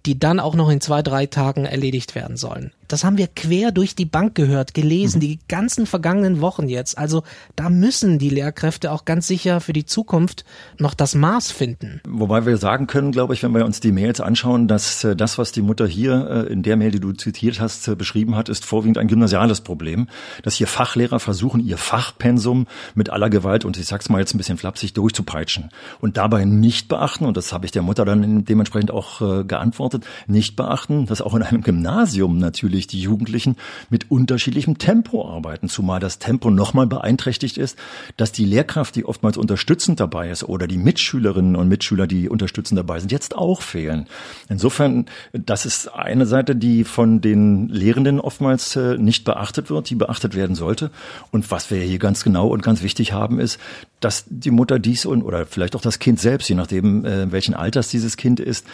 die 0.04 0.18
dann 0.18 0.38
auch 0.38 0.54
noch 0.54 0.68
in 0.68 0.82
zwei, 0.82 1.00
drei 1.00 1.24
Tagen 1.26 1.64
erledigt 1.64 2.14
werden 2.14 2.36
sollen. 2.36 2.72
Das 2.88 3.04
haben 3.04 3.18
wir 3.18 3.28
quer 3.28 3.72
durch 3.72 3.94
die 3.94 4.04
Bank 4.04 4.34
gehört, 4.34 4.74
gelesen, 4.74 5.18
mhm. 5.18 5.20
die 5.20 5.38
ganzen 5.48 5.86
vergangenen 5.86 6.40
Wochen 6.40 6.68
jetzt. 6.68 6.98
Also 6.98 7.22
da 7.56 7.70
müssen 7.70 8.18
die 8.18 8.30
Lehrkräfte 8.30 8.92
auch 8.92 9.04
ganz 9.04 9.26
sicher 9.26 9.60
für 9.60 9.72
die 9.72 9.86
Zukunft 9.86 10.44
noch 10.78 10.94
das 10.94 11.14
Maß 11.14 11.50
finden. 11.50 12.00
Wobei 12.06 12.46
wir 12.46 12.56
sagen 12.56 12.86
können, 12.86 13.12
glaube 13.12 13.34
ich, 13.34 13.42
wenn 13.42 13.52
wir 13.52 13.64
uns 13.64 13.80
die 13.80 13.92
Mails 13.92 14.20
anschauen, 14.20 14.68
dass 14.68 15.04
äh, 15.04 15.16
das, 15.16 15.38
was 15.38 15.52
die 15.52 15.62
Mutter 15.62 15.86
hier 15.86 16.46
äh, 16.48 16.52
in 16.52 16.62
der 16.62 16.76
Mail, 16.76 16.90
die 16.90 17.00
du 17.00 17.12
zitiert 17.12 17.60
hast, 17.60 17.88
äh, 17.88 17.94
beschrieben 17.94 18.36
hat, 18.36 18.48
ist 18.48 18.64
vorwiegend 18.64 18.98
ein 18.98 19.08
gymnasiales 19.08 19.60
Problem, 19.60 20.08
dass 20.42 20.56
hier 20.56 20.66
Fachlehrer 20.66 21.20
versuchen, 21.20 21.60
ihr 21.60 21.78
Fachpensum 21.78 22.66
mit 22.94 23.10
aller 23.10 23.30
Gewalt 23.30 23.64
und 23.64 23.76
ich 23.76 23.86
sag's 23.86 24.08
mal 24.08 24.18
jetzt 24.18 24.34
ein 24.34 24.38
bisschen 24.38 24.58
flapsig 24.58 24.92
durchzupeitschen 24.94 25.70
und 26.00 26.16
dabei 26.16 26.44
nicht 26.44 26.88
beachten, 26.88 27.24
und 27.24 27.36
das 27.36 27.52
habe 27.52 27.66
ich 27.66 27.72
der 27.72 27.82
Mutter 27.82 28.04
dann 28.04 28.44
dementsprechend 28.44 28.90
auch 28.90 29.44
geantwortet, 29.46 30.04
nicht 30.26 30.56
beachten, 30.56 31.06
dass 31.06 31.22
auch 31.22 31.34
in 31.34 31.42
einem 31.42 31.62
Gymnasium 31.62 32.38
natürlich 32.38 32.73
natürlich 32.74 32.86
die 32.88 33.00
Jugendlichen 33.00 33.56
mit 33.88 34.10
unterschiedlichem 34.10 34.78
Tempo 34.78 35.28
arbeiten, 35.28 35.68
zumal 35.68 36.00
das 36.00 36.18
Tempo 36.18 36.50
nochmal 36.50 36.86
beeinträchtigt 36.86 37.56
ist, 37.56 37.78
dass 38.16 38.32
die 38.32 38.44
Lehrkraft, 38.44 38.96
die 38.96 39.04
oftmals 39.04 39.36
unterstützend 39.36 40.00
dabei 40.00 40.30
ist, 40.30 40.42
oder 40.44 40.66
die 40.66 40.76
Mitschülerinnen 40.76 41.54
und 41.54 41.68
Mitschüler, 41.68 42.06
die 42.08 42.28
unterstützend 42.28 42.78
dabei 42.78 42.98
sind, 42.98 43.12
jetzt 43.12 43.36
auch 43.36 43.62
fehlen. 43.62 44.06
Insofern, 44.48 45.06
das 45.32 45.66
ist 45.66 45.88
eine 45.88 46.26
Seite, 46.26 46.56
die 46.56 46.82
von 46.84 47.20
den 47.20 47.68
Lehrenden 47.68 48.18
oftmals 48.18 48.74
äh, 48.74 48.98
nicht 48.98 49.24
beachtet 49.24 49.70
wird, 49.70 49.88
die 49.90 49.94
beachtet 49.94 50.34
werden 50.34 50.56
sollte. 50.56 50.90
Und 51.30 51.50
was 51.50 51.70
wir 51.70 51.78
hier 51.78 51.98
ganz 51.98 52.24
genau 52.24 52.48
und 52.48 52.62
ganz 52.62 52.82
wichtig 52.82 53.12
haben, 53.12 53.38
ist, 53.38 53.60
dass 54.00 54.24
die 54.28 54.50
Mutter 54.50 54.80
dies 54.80 55.06
und 55.06 55.22
oder 55.22 55.46
vielleicht 55.46 55.76
auch 55.76 55.80
das 55.80 56.00
Kind 56.00 56.18
selbst, 56.18 56.48
je 56.48 56.56
nachdem, 56.56 57.04
äh, 57.04 57.30
welchen 57.30 57.54
Alters 57.54 57.88
dieses 57.88 58.16
Kind 58.16 58.40
ist, 58.40 58.66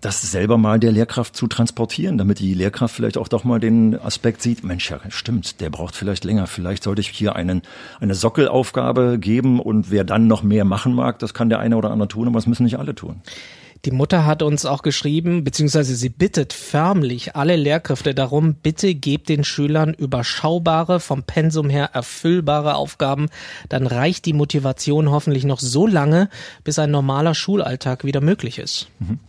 das 0.00 0.22
selber 0.22 0.58
mal 0.58 0.78
der 0.78 0.92
Lehrkraft 0.92 1.34
zu 1.34 1.46
transportieren, 1.46 2.18
damit 2.18 2.38
die 2.38 2.54
Lehrkraft 2.54 2.94
vielleicht 2.94 3.18
auch 3.18 3.28
doch 3.28 3.44
mal 3.44 3.58
den 3.58 3.98
Aspekt 3.98 4.42
sieht, 4.42 4.62
Mensch, 4.62 4.90
ja, 4.90 5.00
stimmt, 5.08 5.60
der 5.60 5.70
braucht 5.70 5.96
vielleicht 5.96 6.24
länger. 6.24 6.46
Vielleicht 6.46 6.84
sollte 6.84 7.00
ich 7.00 7.08
hier 7.08 7.34
einen, 7.34 7.62
eine 8.00 8.14
Sockelaufgabe 8.14 9.18
geben 9.18 9.60
und 9.60 9.90
wer 9.90 10.04
dann 10.04 10.26
noch 10.26 10.42
mehr 10.42 10.64
machen 10.64 10.94
mag, 10.94 11.18
das 11.18 11.34
kann 11.34 11.48
der 11.48 11.58
eine 11.58 11.76
oder 11.76 11.90
andere 11.90 12.08
tun, 12.08 12.28
aber 12.28 12.36
das 12.36 12.46
müssen 12.46 12.64
nicht 12.64 12.78
alle 12.78 12.94
tun. 12.94 13.22
Die 13.84 13.92
Mutter 13.92 14.26
hat 14.26 14.42
uns 14.42 14.66
auch 14.66 14.82
geschrieben, 14.82 15.44
beziehungsweise 15.44 15.94
sie 15.94 16.08
bittet 16.08 16.52
förmlich 16.52 17.36
alle 17.36 17.54
Lehrkräfte 17.54 18.12
darum, 18.12 18.54
bitte 18.54 18.94
gebt 18.94 19.28
den 19.28 19.44
Schülern 19.44 19.94
überschaubare, 19.94 20.98
vom 20.98 21.22
Pensum 21.22 21.70
her 21.70 21.90
erfüllbare 21.92 22.74
Aufgaben. 22.74 23.28
Dann 23.68 23.86
reicht 23.86 24.26
die 24.26 24.32
Motivation 24.32 25.10
hoffentlich 25.10 25.44
noch 25.44 25.60
so 25.60 25.86
lange, 25.86 26.28
bis 26.64 26.80
ein 26.80 26.90
normaler 26.90 27.34
Schulalltag 27.34 28.04
wieder 28.04 28.20
möglich 28.20 28.58
ist. 28.58 28.88
Mhm. 28.98 29.20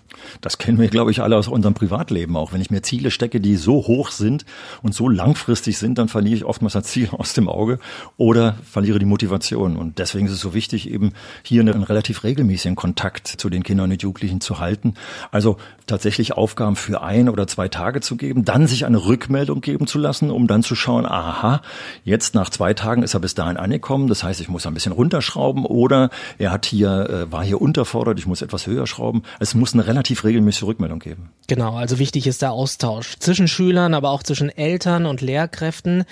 Das 0.41 0.57
kennen 0.57 0.79
wir, 0.79 0.87
glaube 0.87 1.11
ich, 1.11 1.21
alle 1.21 1.37
aus 1.37 1.47
unserem 1.47 1.73
Privatleben 1.73 2.35
auch. 2.35 2.53
Wenn 2.53 2.61
ich 2.61 2.71
mir 2.71 2.81
Ziele 2.81 3.11
stecke, 3.11 3.39
die 3.39 3.55
so 3.55 3.87
hoch 3.87 4.11
sind 4.11 4.45
und 4.81 4.93
so 4.93 5.09
langfristig 5.09 5.77
sind, 5.77 5.97
dann 5.97 6.09
verliere 6.09 6.35
ich 6.35 6.45
oftmals 6.45 6.73
das 6.73 6.85
Ziel 6.85 7.09
aus 7.11 7.33
dem 7.33 7.47
Auge 7.47 7.79
oder 8.17 8.57
verliere 8.63 8.99
die 8.99 9.05
Motivation. 9.05 9.77
Und 9.77 9.99
deswegen 9.99 10.27
ist 10.27 10.33
es 10.33 10.39
so 10.39 10.53
wichtig, 10.53 10.89
eben 10.89 11.13
hier 11.43 11.61
einen 11.61 11.83
relativ 11.83 12.23
regelmäßigen 12.23 12.75
Kontakt 12.75 13.27
zu 13.27 13.49
den 13.49 13.63
Kindern 13.63 13.91
und 13.91 14.01
Jugendlichen 14.01 14.41
zu 14.41 14.59
halten. 14.59 14.93
Also 15.31 15.57
tatsächlich 15.87 16.33
Aufgaben 16.33 16.75
für 16.75 17.01
ein 17.01 17.29
oder 17.29 17.47
zwei 17.47 17.67
Tage 17.67 18.01
zu 18.01 18.15
geben, 18.15 18.45
dann 18.45 18.67
sich 18.67 18.85
eine 18.85 19.05
Rückmeldung 19.05 19.61
geben 19.61 19.87
zu 19.87 19.99
lassen, 19.99 20.31
um 20.31 20.47
dann 20.47 20.63
zu 20.63 20.75
schauen, 20.75 21.05
aha, 21.05 21.61
jetzt 22.03 22.35
nach 22.35 22.49
zwei 22.49 22.73
Tagen 22.73 23.03
ist 23.03 23.13
er 23.13 23.19
bis 23.19 23.35
dahin 23.35 23.57
angekommen. 23.57 24.07
Das 24.07 24.23
heißt, 24.23 24.41
ich 24.41 24.49
muss 24.49 24.65
ein 24.65 24.73
bisschen 24.73 24.91
runterschrauben 24.91 25.65
oder 25.65 26.09
er 26.37 26.51
hat 26.51 26.65
hier, 26.65 27.09
äh, 27.09 27.31
war 27.31 27.43
hier 27.43 27.61
unterfordert, 27.61 28.19
ich 28.19 28.27
muss 28.27 28.41
etwas 28.41 28.67
höher 28.67 28.87
schrauben. 28.87 29.23
Es 29.39 29.53
muss 29.53 29.73
eine 29.73 29.85
relativ 29.85 30.08
relativ 30.09 30.23
regelmäßige 30.23 30.63
Rückmeldung 30.63 30.99
geben. 30.99 31.29
Genau, 31.47 31.75
also 31.75 31.99
wichtig 31.99 32.25
ist 32.25 32.41
der 32.41 32.51
Austausch 32.51 33.17
zwischen 33.19 33.47
Schülern, 33.47 33.93
aber 33.93 34.09
auch 34.09 34.23
zwischen 34.23 34.49
Eltern 34.49 35.05
und 35.05 35.21
Lehrkräften. 35.21 36.05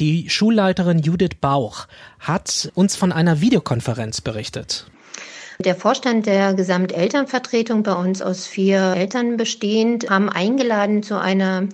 Die 0.00 0.28
Schulleiterin 0.28 0.98
Judith 0.98 1.36
Bauch 1.40 1.86
hat 2.18 2.72
uns 2.74 2.96
von 2.96 3.12
einer 3.12 3.40
Videokonferenz 3.40 4.20
berichtet. 4.20 4.86
Der 5.60 5.76
Vorstand 5.76 6.26
der 6.26 6.54
Gesamtelternvertretung 6.54 7.84
bei 7.84 7.92
uns 7.92 8.22
aus 8.22 8.46
vier 8.46 8.94
Eltern 8.96 9.36
bestehend 9.36 10.10
haben 10.10 10.28
eingeladen 10.28 11.04
zu 11.04 11.20
einer 11.20 11.68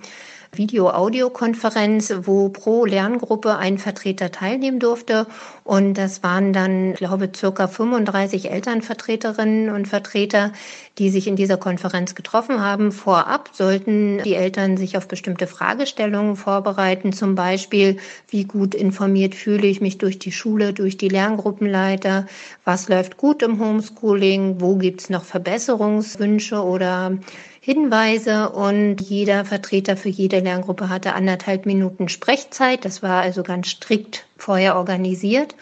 Video-Audio-Konferenz, 0.51 2.13
wo 2.23 2.49
pro 2.49 2.85
Lerngruppe 2.85 3.57
ein 3.57 3.77
Vertreter 3.77 4.31
teilnehmen 4.31 4.79
durfte. 4.79 5.27
Und 5.63 5.93
das 5.93 6.23
waren 6.23 6.53
dann, 6.53 6.93
ich 6.93 6.97
glaube, 6.97 7.29
circa 7.35 7.67
35 7.67 8.49
Elternvertreterinnen 8.49 9.69
und 9.69 9.87
Vertreter, 9.87 10.51
die 10.97 11.09
sich 11.09 11.27
in 11.27 11.35
dieser 11.35 11.57
Konferenz 11.57 12.15
getroffen 12.15 12.61
haben. 12.61 12.91
Vorab 12.91 13.51
sollten 13.53 14.21
die 14.23 14.35
Eltern 14.35 14.77
sich 14.77 14.97
auf 14.97 15.07
bestimmte 15.07 15.47
Fragestellungen 15.47 16.35
vorbereiten, 16.35 17.13
zum 17.13 17.35
Beispiel, 17.35 17.97
wie 18.29 18.43
gut 18.43 18.75
informiert 18.75 19.35
fühle 19.35 19.67
ich 19.67 19.81
mich 19.81 19.97
durch 19.97 20.19
die 20.19 20.31
Schule, 20.31 20.73
durch 20.73 20.97
die 20.97 21.09
Lerngruppenleiter, 21.09 22.27
was 22.65 22.89
läuft 22.89 23.17
gut 23.17 23.43
im 23.43 23.59
Homeschooling, 23.59 24.59
wo 24.59 24.75
gibt 24.75 25.01
es 25.01 25.09
noch 25.09 25.23
Verbesserungswünsche 25.23 26.61
oder 26.61 27.17
Hinweise 27.69 28.49
und 28.49 28.99
jeder 28.99 29.45
Vertreter 29.45 29.95
für 29.95 30.09
jede 30.09 30.39
Lerngruppe 30.39 30.89
hatte 30.89 31.13
anderthalb 31.13 31.67
Minuten 31.67 32.09
Sprechzeit. 32.09 32.83
Das 32.83 33.03
war 33.03 33.21
also 33.21 33.43
ganz 33.43 33.67
strikt 33.67 34.25
vorher 34.37 34.75
organisiert. 34.75 35.55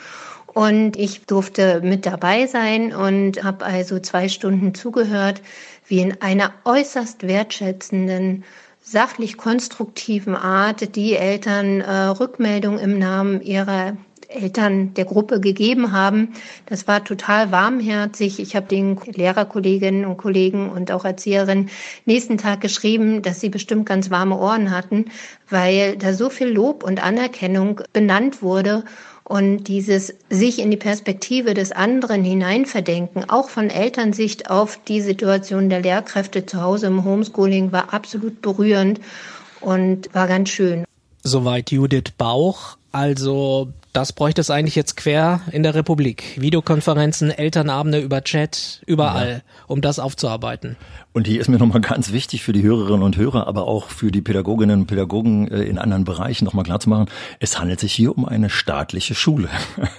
Und 0.46 0.96
ich 0.96 1.26
durfte 1.26 1.82
mit 1.82 2.06
dabei 2.06 2.48
sein 2.48 2.96
und 2.96 3.44
habe 3.44 3.66
also 3.66 4.00
zwei 4.00 4.30
Stunden 4.30 4.74
zugehört, 4.74 5.42
wie 5.86 6.00
in 6.00 6.22
einer 6.22 6.54
äußerst 6.64 7.28
wertschätzenden, 7.28 8.46
sachlich 8.82 9.36
konstruktiven 9.36 10.38
Art 10.38 10.96
die 10.96 11.14
Eltern 11.14 11.82
äh, 11.82 11.92
Rückmeldung 11.92 12.80
im 12.80 12.98
Namen 12.98 13.42
ihrer 13.42 13.98
Eltern 14.28 14.94
der 14.94 15.06
Gruppe 15.06 15.40
gegeben 15.40 15.92
haben. 15.92 16.34
Das 16.66 16.88
war 16.88 17.04
total 17.04 17.52
warmherzig. 17.52 18.40
Ich 18.40 18.56
habe 18.56 18.68
den 18.68 19.00
Lehrerkolleginnen 19.06 20.06
und 20.06 20.18
Kollegen 20.18 20.70
und 20.70 20.92
auch 20.92 21.06
Erzieherinnen 21.06 21.70
nächsten 22.06 22.38
Tag 22.38 22.62
geschrieben, 22.62 23.22
dass 23.22 23.40
sie 23.40 23.50
bestimmt 23.50 23.86
ganz 23.86 24.10
warme 24.10 24.38
Ohren 24.38 24.72
hatten, 24.72 25.06
weil 25.50 25.98
da 25.98 26.14
so 26.14 26.30
viel 26.30 26.48
Lob 26.48 26.84
und 26.84 27.04
Anerkennung 27.04 27.82
benannt 27.94 28.42
wurde 28.42 28.84
und 29.24 29.66
dieses 29.66 30.14
sich 30.30 30.60
in 30.60 30.72
die 30.72 30.78
Perspektive 30.78 31.54
des 31.54 31.74
anderen 31.74 32.24
hineinverdenken, 32.24 33.30
auch 33.30 33.50
von 33.50 33.70
Elternsicht 33.70 34.50
auf 34.50 34.80
die 34.88 35.02
Situation 35.02 35.70
der 35.70 35.82
Lehrkräfte 35.82 36.46
zu 36.46 36.62
Hause 36.62 36.88
im 36.88 37.04
Homeschooling, 37.04 37.74
war 37.74 37.94
absolut 37.94 38.42
berührend 38.42 39.02
und 39.60 40.14
war 40.14 40.28
ganz 40.28 40.50
schön. 40.50 40.86
Soweit 41.24 41.72
Judith 41.72 42.12
Bauch. 42.18 42.78
Also 42.94 43.68
das 43.98 44.14
bräuchte 44.14 44.42
es 44.42 44.52
eigentlich 44.52 44.76
jetzt 44.76 44.96
quer 44.96 45.42
in 45.52 45.64
der 45.64 45.74
Republik. 45.74 46.40
Videokonferenzen, 46.40 47.32
Elternabende 47.32 48.00
über 48.00 48.24
Chat, 48.24 48.84
überall, 48.86 49.42
ja. 49.44 49.64
um 49.66 49.82
das 49.82 49.98
aufzuarbeiten. 49.98 50.76
Und 51.14 51.26
hier 51.26 51.42
ist 51.42 51.48
mir 51.48 51.58
nochmal 51.58 51.82
ganz 51.82 52.12
wichtig 52.12 52.44
für 52.44 52.54
die 52.54 52.62
Hörerinnen 52.62 53.02
und 53.02 53.18
Hörer, 53.18 53.48
aber 53.48 53.68
auch 53.68 53.90
für 53.90 54.12
die 54.12 54.22
Pädagoginnen 54.22 54.82
und 54.82 54.86
Pädagogen 54.86 55.48
äh, 55.48 55.64
in 55.64 55.80
anderen 55.80 56.04
Bereichen 56.04 56.46
nochmal 56.46 56.64
klarzumachen, 56.64 57.08
es 57.40 57.60
handelt 57.60 57.80
sich 57.80 57.92
hier 57.92 58.16
um 58.16 58.26
eine 58.26 58.52
staatliche 58.52 59.16
Schule. 59.16 59.50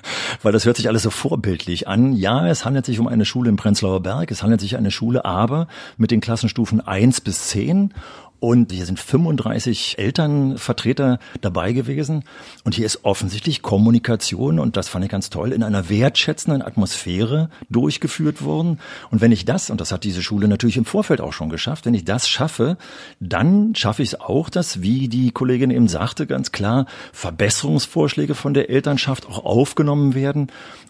Weil 0.42 0.52
das 0.52 0.64
hört 0.64 0.76
sich 0.76 0.86
alles 0.86 1.02
so 1.02 1.10
vorbildlich 1.10 1.88
an. 1.88 2.12
Ja, 2.12 2.46
es 2.46 2.64
handelt 2.64 2.86
sich 2.86 3.00
um 3.00 3.08
eine 3.08 3.24
Schule 3.24 3.48
im 3.48 3.56
Prenzlauer 3.56 4.00
Berg, 4.00 4.30
es 4.30 4.44
handelt 4.44 4.60
sich 4.60 4.74
um 4.74 4.78
eine 4.78 4.92
Schule 4.92 5.24
aber 5.24 5.66
mit 5.96 6.12
den 6.12 6.20
Klassenstufen 6.20 6.80
eins 6.80 7.20
bis 7.20 7.48
zehn 7.48 7.92
und 8.40 8.72
hier 8.72 8.86
sind 8.86 9.00
35 9.00 9.98
Elternvertreter 9.98 11.18
dabei 11.40 11.72
gewesen. 11.72 12.24
Und 12.64 12.74
hier 12.74 12.86
ist 12.86 13.04
offensichtlich 13.04 13.62
Kommunikation, 13.62 14.58
und 14.58 14.76
das 14.76 14.88
fand 14.88 15.04
ich 15.04 15.10
ganz 15.10 15.30
toll, 15.30 15.52
in 15.52 15.62
einer 15.62 15.88
wertschätzenden 15.88 16.62
Atmosphäre 16.62 17.50
durchgeführt 17.68 18.42
worden. 18.42 18.78
Und 19.10 19.20
wenn 19.20 19.32
ich 19.32 19.44
das, 19.44 19.70
und 19.70 19.80
das 19.80 19.92
hat 19.92 20.04
diese 20.04 20.22
Schule 20.22 20.46
natürlich 20.46 20.76
im 20.76 20.84
Vorfeld 20.84 21.20
auch 21.20 21.32
schon 21.32 21.48
geschafft, 21.48 21.86
wenn 21.86 21.94
ich 21.94 22.04
das 22.04 22.28
schaffe, 22.28 22.76
dann 23.20 23.74
schaffe 23.74 24.02
ich 24.02 24.10
es 24.10 24.20
auch, 24.20 24.50
dass, 24.50 24.82
wie 24.82 25.08
die 25.08 25.32
Kollegin 25.32 25.70
eben 25.70 25.88
sagte, 25.88 26.26
ganz 26.26 26.52
klar, 26.52 26.86
Verbesserungsvorschläge 27.12 28.34
von 28.34 28.54
der 28.54 28.70
Elternschaft 28.70 29.26
auch 29.26 29.44
aufgenommen 29.44 30.14
werden. 30.14 30.48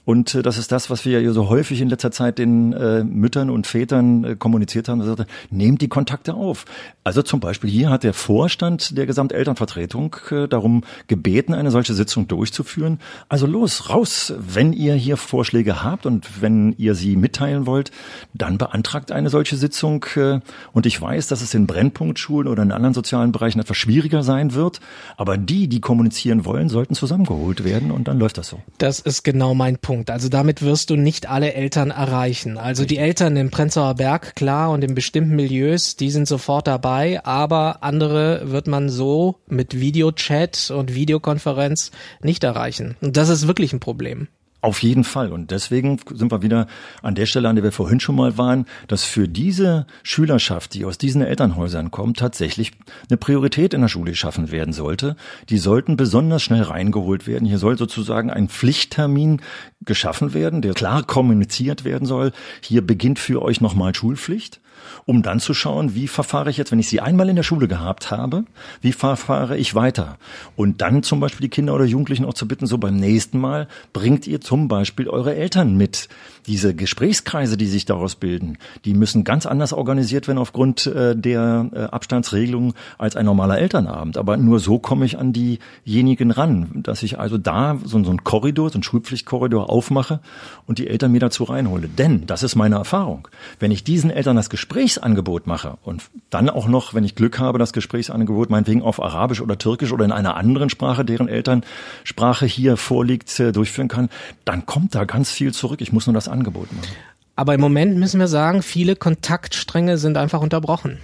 Und 0.08 0.34
äh, 0.34 0.42
das 0.42 0.56
ist 0.56 0.72
das, 0.72 0.88
was 0.88 1.04
wir 1.04 1.20
ja 1.20 1.32
so 1.32 1.50
häufig 1.50 1.82
in 1.82 1.90
letzter 1.90 2.10
Zeit 2.10 2.38
den 2.38 2.72
äh, 2.72 3.04
Müttern 3.04 3.50
und 3.50 3.66
Vätern 3.66 4.24
äh, 4.24 4.36
kommuniziert 4.36 4.88
haben. 4.88 5.02
Sagte, 5.02 5.26
nehmt 5.50 5.82
die 5.82 5.88
Kontakte 5.88 6.32
auf. 6.32 6.64
Also 7.04 7.20
zum 7.20 7.37
Beispiel 7.40 7.68
hier 7.68 7.90
hat 7.90 8.04
der 8.04 8.14
Vorstand 8.14 8.96
der 8.96 9.06
Gesamtelternvertretung 9.06 10.16
äh, 10.30 10.48
darum 10.48 10.84
gebeten, 11.06 11.54
eine 11.54 11.70
solche 11.70 11.94
Sitzung 11.94 12.28
durchzuführen. 12.28 13.00
Also 13.28 13.46
los, 13.46 13.90
raus. 13.90 14.32
Wenn 14.38 14.72
ihr 14.72 14.94
hier 14.94 15.16
Vorschläge 15.16 15.82
habt 15.82 16.06
und 16.06 16.42
wenn 16.42 16.74
ihr 16.78 16.94
sie 16.94 17.16
mitteilen 17.16 17.66
wollt, 17.66 17.90
dann 18.34 18.58
beantragt 18.58 19.12
eine 19.12 19.30
solche 19.30 19.56
Sitzung. 19.56 20.04
Äh, 20.16 20.40
und 20.72 20.86
ich 20.86 21.00
weiß, 21.00 21.26
dass 21.26 21.42
es 21.42 21.54
in 21.54 21.66
Brennpunktschulen 21.66 22.48
oder 22.48 22.62
in 22.62 22.72
anderen 22.72 22.94
sozialen 22.94 23.32
Bereichen 23.32 23.60
etwas 23.60 23.76
schwieriger 23.76 24.22
sein 24.22 24.54
wird. 24.54 24.80
Aber 25.16 25.36
die, 25.36 25.68
die 25.68 25.80
kommunizieren 25.80 26.44
wollen, 26.44 26.68
sollten 26.68 26.94
zusammengeholt 26.94 27.64
werden 27.64 27.90
und 27.90 28.08
dann 28.08 28.18
läuft 28.18 28.38
das 28.38 28.48
so. 28.48 28.60
Das 28.78 29.00
ist 29.00 29.22
genau 29.22 29.54
mein 29.54 29.76
Punkt. 29.76 29.98
Punkt. 29.98 30.10
Also 30.10 30.28
damit 30.28 30.62
wirst 30.62 30.90
du 30.90 30.96
nicht 30.96 31.28
alle 31.28 31.54
Eltern 31.54 31.90
erreichen. 31.90 32.58
Also 32.58 32.84
die 32.84 32.98
Eltern 32.98 33.36
im 33.36 33.50
Prenzlauer 33.50 33.94
Berg, 33.94 34.36
klar, 34.36 34.70
und 34.70 34.84
in 34.84 34.94
bestimmten 34.94 35.34
Milieus, 35.34 35.96
die 35.96 36.10
sind 36.10 36.28
sofort 36.28 36.66
dabei, 36.66 37.24
aber 37.28 37.82
andere 37.82 38.50
wird 38.50 38.68
man 38.68 38.88
so 38.88 39.36
mit 39.48 39.78
Videochat 39.78 40.70
und 40.70 40.94
Videokonferenz 40.94 41.90
nicht 42.22 42.42
erreichen. 42.42 42.96
Und 43.02 43.18
das 43.18 43.28
ist 43.28 43.46
wirklich 43.46 43.74
ein 43.74 43.80
Problem. 43.80 44.28
Auf 44.62 44.82
jeden 44.82 45.04
Fall. 45.04 45.30
Und 45.30 45.50
deswegen 45.50 46.00
sind 46.10 46.32
wir 46.32 46.40
wieder 46.40 46.66
an 47.02 47.14
der 47.14 47.26
Stelle, 47.26 47.50
an 47.50 47.56
der 47.56 47.64
wir 47.64 47.70
vorhin 47.70 48.00
schon 48.00 48.16
mal 48.16 48.38
waren, 48.38 48.64
dass 48.86 49.04
für 49.04 49.28
diese 49.28 49.86
Schülerschaft, 50.02 50.72
die 50.72 50.86
aus 50.86 50.96
diesen 50.96 51.20
Elternhäusern 51.20 51.90
kommt, 51.90 52.18
tatsächlich 52.18 52.72
eine 53.10 53.18
Priorität 53.18 53.74
in 53.74 53.82
der 53.82 53.88
Schule 53.88 54.12
geschaffen 54.12 54.50
werden 54.50 54.72
sollte. 54.72 55.14
Die 55.50 55.58
sollten 55.58 55.98
besonders 55.98 56.42
schnell 56.42 56.62
reingeholt 56.62 57.26
werden. 57.26 57.46
Hier 57.46 57.58
soll 57.58 57.76
sozusagen 57.76 58.30
ein 58.30 58.48
Pflichttermin 58.48 59.42
geschaffen 59.84 60.32
werden, 60.32 60.62
der 60.62 60.72
klar 60.72 61.02
kommuniziert 61.02 61.84
werden 61.84 62.06
soll. 62.06 62.32
Hier 62.62 62.84
beginnt 62.84 63.18
für 63.18 63.42
euch 63.42 63.60
nochmal 63.60 63.94
Schulpflicht 63.94 64.60
um 65.04 65.22
dann 65.22 65.40
zu 65.40 65.54
schauen, 65.54 65.94
wie 65.94 66.08
verfahre 66.08 66.50
ich 66.50 66.56
jetzt, 66.56 66.72
wenn 66.72 66.78
ich 66.78 66.88
sie 66.88 67.00
einmal 67.00 67.28
in 67.28 67.36
der 67.36 67.42
Schule 67.42 67.68
gehabt 67.68 68.10
habe, 68.10 68.44
wie 68.80 68.92
verfahre 68.92 69.56
ich 69.56 69.74
weiter? 69.74 70.18
Und 70.56 70.80
dann 70.80 71.02
zum 71.02 71.20
Beispiel 71.20 71.44
die 71.44 71.50
Kinder 71.50 71.74
oder 71.74 71.84
Jugendlichen 71.84 72.24
auch 72.24 72.34
zu 72.34 72.46
bitten, 72.46 72.66
so 72.66 72.78
beim 72.78 72.96
nächsten 72.96 73.38
Mal 73.38 73.68
bringt 73.92 74.26
ihr 74.26 74.40
zum 74.40 74.68
Beispiel 74.68 75.08
eure 75.08 75.34
Eltern 75.34 75.76
mit. 75.76 76.08
Diese 76.46 76.74
Gesprächskreise, 76.74 77.56
die 77.56 77.66
sich 77.66 77.84
daraus 77.84 78.16
bilden, 78.16 78.58
die 78.84 78.94
müssen 78.94 79.24
ganz 79.24 79.46
anders 79.46 79.72
organisiert 79.72 80.28
werden 80.28 80.38
aufgrund 80.38 80.86
äh, 80.86 81.14
der 81.16 81.68
äh, 81.72 81.78
Abstandsregelung 81.84 82.74
als 82.96 83.16
ein 83.16 83.26
normaler 83.26 83.58
Elternabend. 83.58 84.16
Aber 84.16 84.36
nur 84.36 84.60
so 84.60 84.78
komme 84.78 85.04
ich 85.04 85.18
an 85.18 85.32
diejenigen 85.32 86.30
ran, 86.30 86.70
dass 86.82 87.02
ich 87.02 87.18
also 87.18 87.38
da 87.38 87.78
so, 87.84 88.02
so 88.02 88.10
einen 88.10 88.24
Korridor, 88.24 88.70
so 88.70 88.76
einen 88.76 88.82
Schulpflichtkorridor 88.82 89.70
aufmache 89.70 90.20
und 90.66 90.78
die 90.78 90.88
Eltern 90.88 91.12
mir 91.12 91.20
dazu 91.20 91.44
reinhole. 91.44 91.88
Denn, 91.88 92.26
das 92.26 92.42
ist 92.42 92.56
meine 92.56 92.76
Erfahrung, 92.76 93.28
wenn 93.58 93.70
ich 93.70 93.84
diesen 93.84 94.10
Eltern 94.10 94.36
das 94.36 94.50
Gespräch 94.50 94.67
Gesprächsangebot 94.68 95.46
mache 95.46 95.78
und 95.82 96.02
dann 96.28 96.50
auch 96.50 96.68
noch, 96.68 96.92
wenn 96.92 97.02
ich 97.02 97.14
Glück 97.14 97.38
habe, 97.38 97.58
das 97.58 97.72
Gesprächsangebot 97.72 98.50
meinetwegen 98.50 98.82
auf 98.82 99.02
Arabisch 99.02 99.40
oder 99.40 99.56
Türkisch 99.56 99.92
oder 99.92 100.04
in 100.04 100.12
einer 100.12 100.36
anderen 100.36 100.68
Sprache, 100.68 101.06
deren 101.06 101.26
Elternsprache 101.26 102.44
hier 102.44 102.76
vorliegt, 102.76 103.40
äh, 103.40 103.52
durchführen 103.52 103.88
kann, 103.88 104.10
dann 104.44 104.66
kommt 104.66 104.94
da 104.94 105.04
ganz 105.04 105.30
viel 105.30 105.54
zurück. 105.54 105.80
Ich 105.80 105.90
muss 105.90 106.06
nur 106.06 106.12
das 106.12 106.28
Angebot 106.28 106.70
machen. 106.74 106.92
Aber 107.34 107.54
im 107.54 107.62
Moment 107.62 107.96
müssen 107.96 108.20
wir 108.20 108.28
sagen, 108.28 108.62
viele 108.62 108.94
Kontaktstränge 108.94 109.96
sind 109.96 110.18
einfach 110.18 110.42
unterbrochen. 110.42 110.98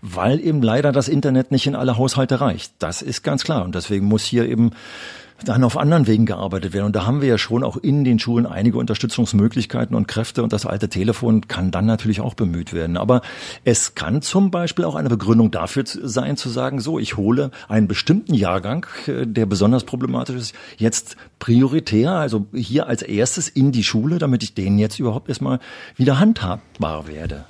Weil 0.00 0.40
eben 0.40 0.62
leider 0.62 0.90
das 0.90 1.08
Internet 1.08 1.50
nicht 1.50 1.66
in 1.66 1.74
alle 1.74 1.98
Haushalte 1.98 2.40
reicht. 2.40 2.72
Das 2.78 3.02
ist 3.02 3.22
ganz 3.22 3.44
klar. 3.44 3.62
Und 3.62 3.74
deswegen 3.74 4.06
muss 4.06 4.24
hier 4.24 4.48
eben 4.48 4.70
dann 5.44 5.64
auf 5.64 5.76
anderen 5.76 6.06
Wegen 6.06 6.26
gearbeitet 6.26 6.72
werden. 6.72 6.86
Und 6.86 6.96
da 6.96 7.06
haben 7.06 7.20
wir 7.20 7.28
ja 7.28 7.38
schon 7.38 7.62
auch 7.62 7.76
in 7.76 8.04
den 8.04 8.18
Schulen 8.18 8.46
einige 8.46 8.78
Unterstützungsmöglichkeiten 8.78 9.94
und 9.94 10.08
Kräfte 10.08 10.42
und 10.42 10.52
das 10.52 10.66
alte 10.66 10.88
Telefon 10.88 11.48
kann 11.48 11.70
dann 11.70 11.86
natürlich 11.86 12.20
auch 12.20 12.34
bemüht 12.34 12.72
werden. 12.72 12.96
Aber 12.96 13.22
es 13.64 13.94
kann 13.94 14.22
zum 14.22 14.50
Beispiel 14.50 14.84
auch 14.84 14.94
eine 14.94 15.08
Begründung 15.08 15.50
dafür 15.50 15.84
sein, 15.86 16.36
zu 16.36 16.48
sagen, 16.48 16.80
so, 16.80 16.98
ich 16.98 17.16
hole 17.16 17.50
einen 17.68 17.88
bestimmten 17.88 18.34
Jahrgang, 18.34 18.86
äh, 19.06 19.26
der 19.26 19.46
besonders 19.46 19.84
problematisch 19.84 20.36
ist, 20.36 20.54
jetzt 20.76 21.16
prioritär, 21.38 22.12
also 22.12 22.46
hier 22.52 22.86
als 22.86 23.02
erstes 23.02 23.48
in 23.48 23.72
die 23.72 23.84
Schule, 23.84 24.18
damit 24.18 24.42
ich 24.42 24.54
den 24.54 24.78
jetzt 24.78 24.98
überhaupt 24.98 25.28
erstmal 25.28 25.60
wieder 25.96 26.18
handhabbar 26.18 27.08
werde. 27.08 27.44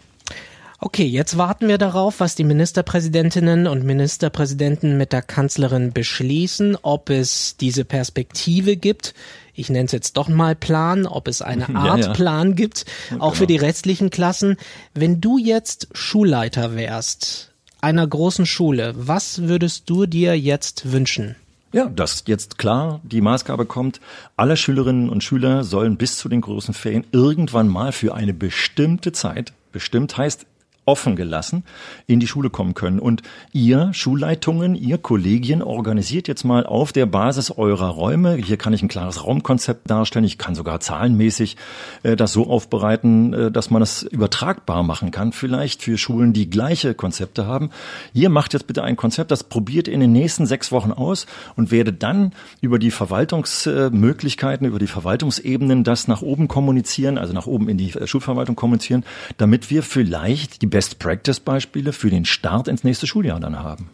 Okay, 0.78 1.06
jetzt 1.06 1.38
warten 1.38 1.68
wir 1.68 1.78
darauf, 1.78 2.20
was 2.20 2.34
die 2.34 2.44
Ministerpräsidentinnen 2.44 3.66
und 3.66 3.84
Ministerpräsidenten 3.84 4.98
mit 4.98 5.12
der 5.12 5.22
Kanzlerin 5.22 5.92
beschließen, 5.92 6.76
ob 6.82 7.08
es 7.08 7.56
diese 7.56 7.86
Perspektive 7.86 8.76
gibt. 8.76 9.14
Ich 9.54 9.70
nenne 9.70 9.86
es 9.86 9.92
jetzt 9.92 10.18
doch 10.18 10.28
mal 10.28 10.54
Plan, 10.54 11.06
ob 11.06 11.28
es 11.28 11.40
eine 11.40 11.74
Art 11.74 12.00
ja, 12.00 12.06
ja. 12.08 12.12
Plan 12.12 12.56
gibt, 12.56 12.84
auch 13.06 13.10
genau. 13.10 13.30
für 13.30 13.46
die 13.46 13.56
restlichen 13.56 14.10
Klassen. 14.10 14.58
Wenn 14.92 15.22
du 15.22 15.38
jetzt 15.38 15.88
Schulleiter 15.92 16.76
wärst, 16.76 17.52
einer 17.80 18.06
großen 18.06 18.44
Schule, 18.44 18.92
was 18.96 19.42
würdest 19.42 19.88
du 19.88 20.04
dir 20.04 20.38
jetzt 20.38 20.92
wünschen? 20.92 21.36
Ja, 21.72 21.86
dass 21.86 22.24
jetzt 22.26 22.58
klar 22.58 23.00
die 23.02 23.22
Maßgabe 23.22 23.64
kommt, 23.64 24.00
alle 24.36 24.58
Schülerinnen 24.58 25.08
und 25.08 25.24
Schüler 25.24 25.64
sollen 25.64 25.96
bis 25.96 26.18
zu 26.18 26.28
den 26.28 26.42
großen 26.42 26.74
Ferien 26.74 27.04
irgendwann 27.12 27.68
mal 27.68 27.92
für 27.92 28.14
eine 28.14 28.34
bestimmte 28.34 29.12
Zeit, 29.12 29.52
bestimmt 29.72 30.16
heißt 30.16 30.46
offen 30.86 31.16
gelassen 31.16 31.64
in 32.06 32.20
die 32.20 32.26
Schule 32.26 32.48
kommen 32.48 32.74
können. 32.74 32.98
Und 32.98 33.22
ihr 33.52 33.92
Schulleitungen, 33.92 34.74
ihr 34.74 34.98
Kollegien 34.98 35.62
organisiert 35.62 36.28
jetzt 36.28 36.44
mal 36.44 36.64
auf 36.64 36.92
der 36.92 37.06
Basis 37.06 37.50
eurer 37.50 37.88
Räume, 37.88 38.36
hier 38.36 38.56
kann 38.56 38.72
ich 38.72 38.82
ein 38.82 38.88
klares 38.88 39.24
Raumkonzept 39.24 39.90
darstellen, 39.90 40.24
ich 40.24 40.38
kann 40.38 40.54
sogar 40.54 40.80
zahlenmäßig 40.80 41.56
äh, 42.04 42.16
das 42.16 42.32
so 42.32 42.48
aufbereiten, 42.48 43.34
äh, 43.34 43.50
dass 43.50 43.70
man 43.70 43.82
es 43.82 44.02
übertragbar 44.02 44.82
machen 44.84 45.10
kann, 45.10 45.32
vielleicht 45.32 45.82
für 45.82 45.98
Schulen, 45.98 46.32
die 46.32 46.48
gleiche 46.48 46.94
Konzepte 46.94 47.46
haben. 47.46 47.70
Ihr 48.14 48.30
macht 48.30 48.52
jetzt 48.52 48.66
bitte 48.66 48.84
ein 48.84 48.96
Konzept, 48.96 49.30
das 49.32 49.44
probiert 49.44 49.88
in 49.88 50.00
den 50.00 50.12
nächsten 50.12 50.46
sechs 50.46 50.70
Wochen 50.70 50.92
aus 50.92 51.26
und 51.56 51.70
werde 51.70 51.92
dann 51.92 52.32
über 52.60 52.78
die 52.78 52.92
Verwaltungsmöglichkeiten, 52.92 54.66
über 54.66 54.78
die 54.78 54.86
Verwaltungsebenen 54.86 55.82
das 55.82 56.06
nach 56.06 56.22
oben 56.22 56.46
kommunizieren, 56.46 57.18
also 57.18 57.32
nach 57.32 57.46
oben 57.46 57.68
in 57.68 57.76
die 57.76 57.90
äh, 57.90 58.06
Schulverwaltung 58.06 58.54
kommunizieren, 58.54 59.04
damit 59.36 59.70
wir 59.70 59.82
vielleicht 59.82 60.62
die 60.62 60.75
Best-Practice-Beispiele 60.76 61.94
für 61.94 62.10
den 62.10 62.26
Start 62.26 62.68
ins 62.68 62.84
nächste 62.84 63.06
Schuljahr 63.06 63.40
dann 63.40 63.58
haben. 63.58 63.88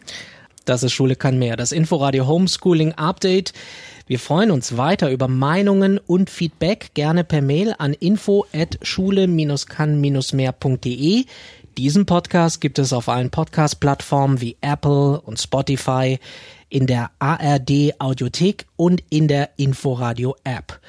Das 0.65 0.83
ist 0.83 0.91
Schule 0.91 1.15
kann 1.15 1.39
mehr. 1.39 1.55
Das 1.55 1.71
Inforadio 1.71 2.27
Homeschooling 2.27 2.91
Update. 2.95 3.53
Wir 4.05 4.19
freuen 4.19 4.51
uns 4.51 4.75
weiter 4.75 5.09
über 5.09 5.29
Meinungen 5.29 5.97
und 5.97 6.29
Feedback 6.29 6.93
gerne 6.93 7.23
per 7.23 7.41
Mail 7.41 7.73
an 7.77 7.93
info 7.93 8.45
at 8.51 8.79
schule-kann-mehr.de. 8.81 11.25
Diesen 11.77 12.05
Podcast 12.05 12.59
gibt 12.59 12.79
es 12.79 12.91
auf 12.91 13.07
allen 13.07 13.29
Podcast-Plattformen 13.29 14.41
wie 14.41 14.57
Apple 14.59 15.21
und 15.21 15.39
Spotify, 15.39 16.19
in 16.67 16.85
der 16.85 17.11
ARD 17.17 17.93
Audiothek 17.99 18.65
und 18.75 19.01
in 19.09 19.29
der 19.29 19.51
Inforadio 19.55 20.35
App. 20.43 20.81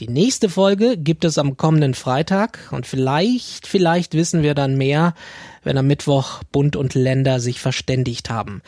Die 0.00 0.08
nächste 0.08 0.48
Folge 0.48 0.96
gibt 0.96 1.26
es 1.26 1.36
am 1.36 1.58
kommenden 1.58 1.92
Freitag 1.92 2.70
und 2.70 2.86
vielleicht, 2.86 3.66
vielleicht 3.66 4.14
wissen 4.14 4.42
wir 4.42 4.54
dann 4.54 4.78
mehr, 4.78 5.14
wenn 5.62 5.76
am 5.76 5.88
Mittwoch 5.88 6.42
Bund 6.52 6.74
und 6.74 6.94
Länder 6.94 7.38
sich 7.38 7.60
verständigt 7.60 8.30
haben, 8.30 8.62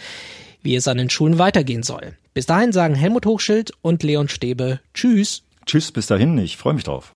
wie 0.62 0.76
es 0.76 0.88
an 0.88 0.98
den 0.98 1.08
Schulen 1.08 1.38
weitergehen 1.38 1.82
soll. 1.82 2.12
Bis 2.34 2.44
dahin 2.44 2.72
sagen 2.72 2.94
Helmut 2.94 3.24
Hochschild 3.24 3.72
und 3.80 4.02
Leon 4.02 4.28
Stäbe 4.28 4.80
Tschüss. 4.92 5.42
Tschüss, 5.64 5.90
bis 5.90 6.06
dahin, 6.06 6.36
ich 6.36 6.58
freue 6.58 6.74
mich 6.74 6.84
drauf. 6.84 7.14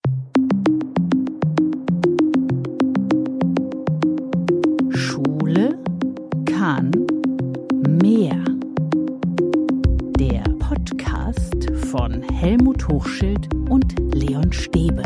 Schule 4.95 5.79
kann 6.47 6.91
mehr. 8.03 8.36
Hochschild 12.89 13.49
und 13.69 13.95
Leon 14.15 14.53
Stäbe. 14.53 15.03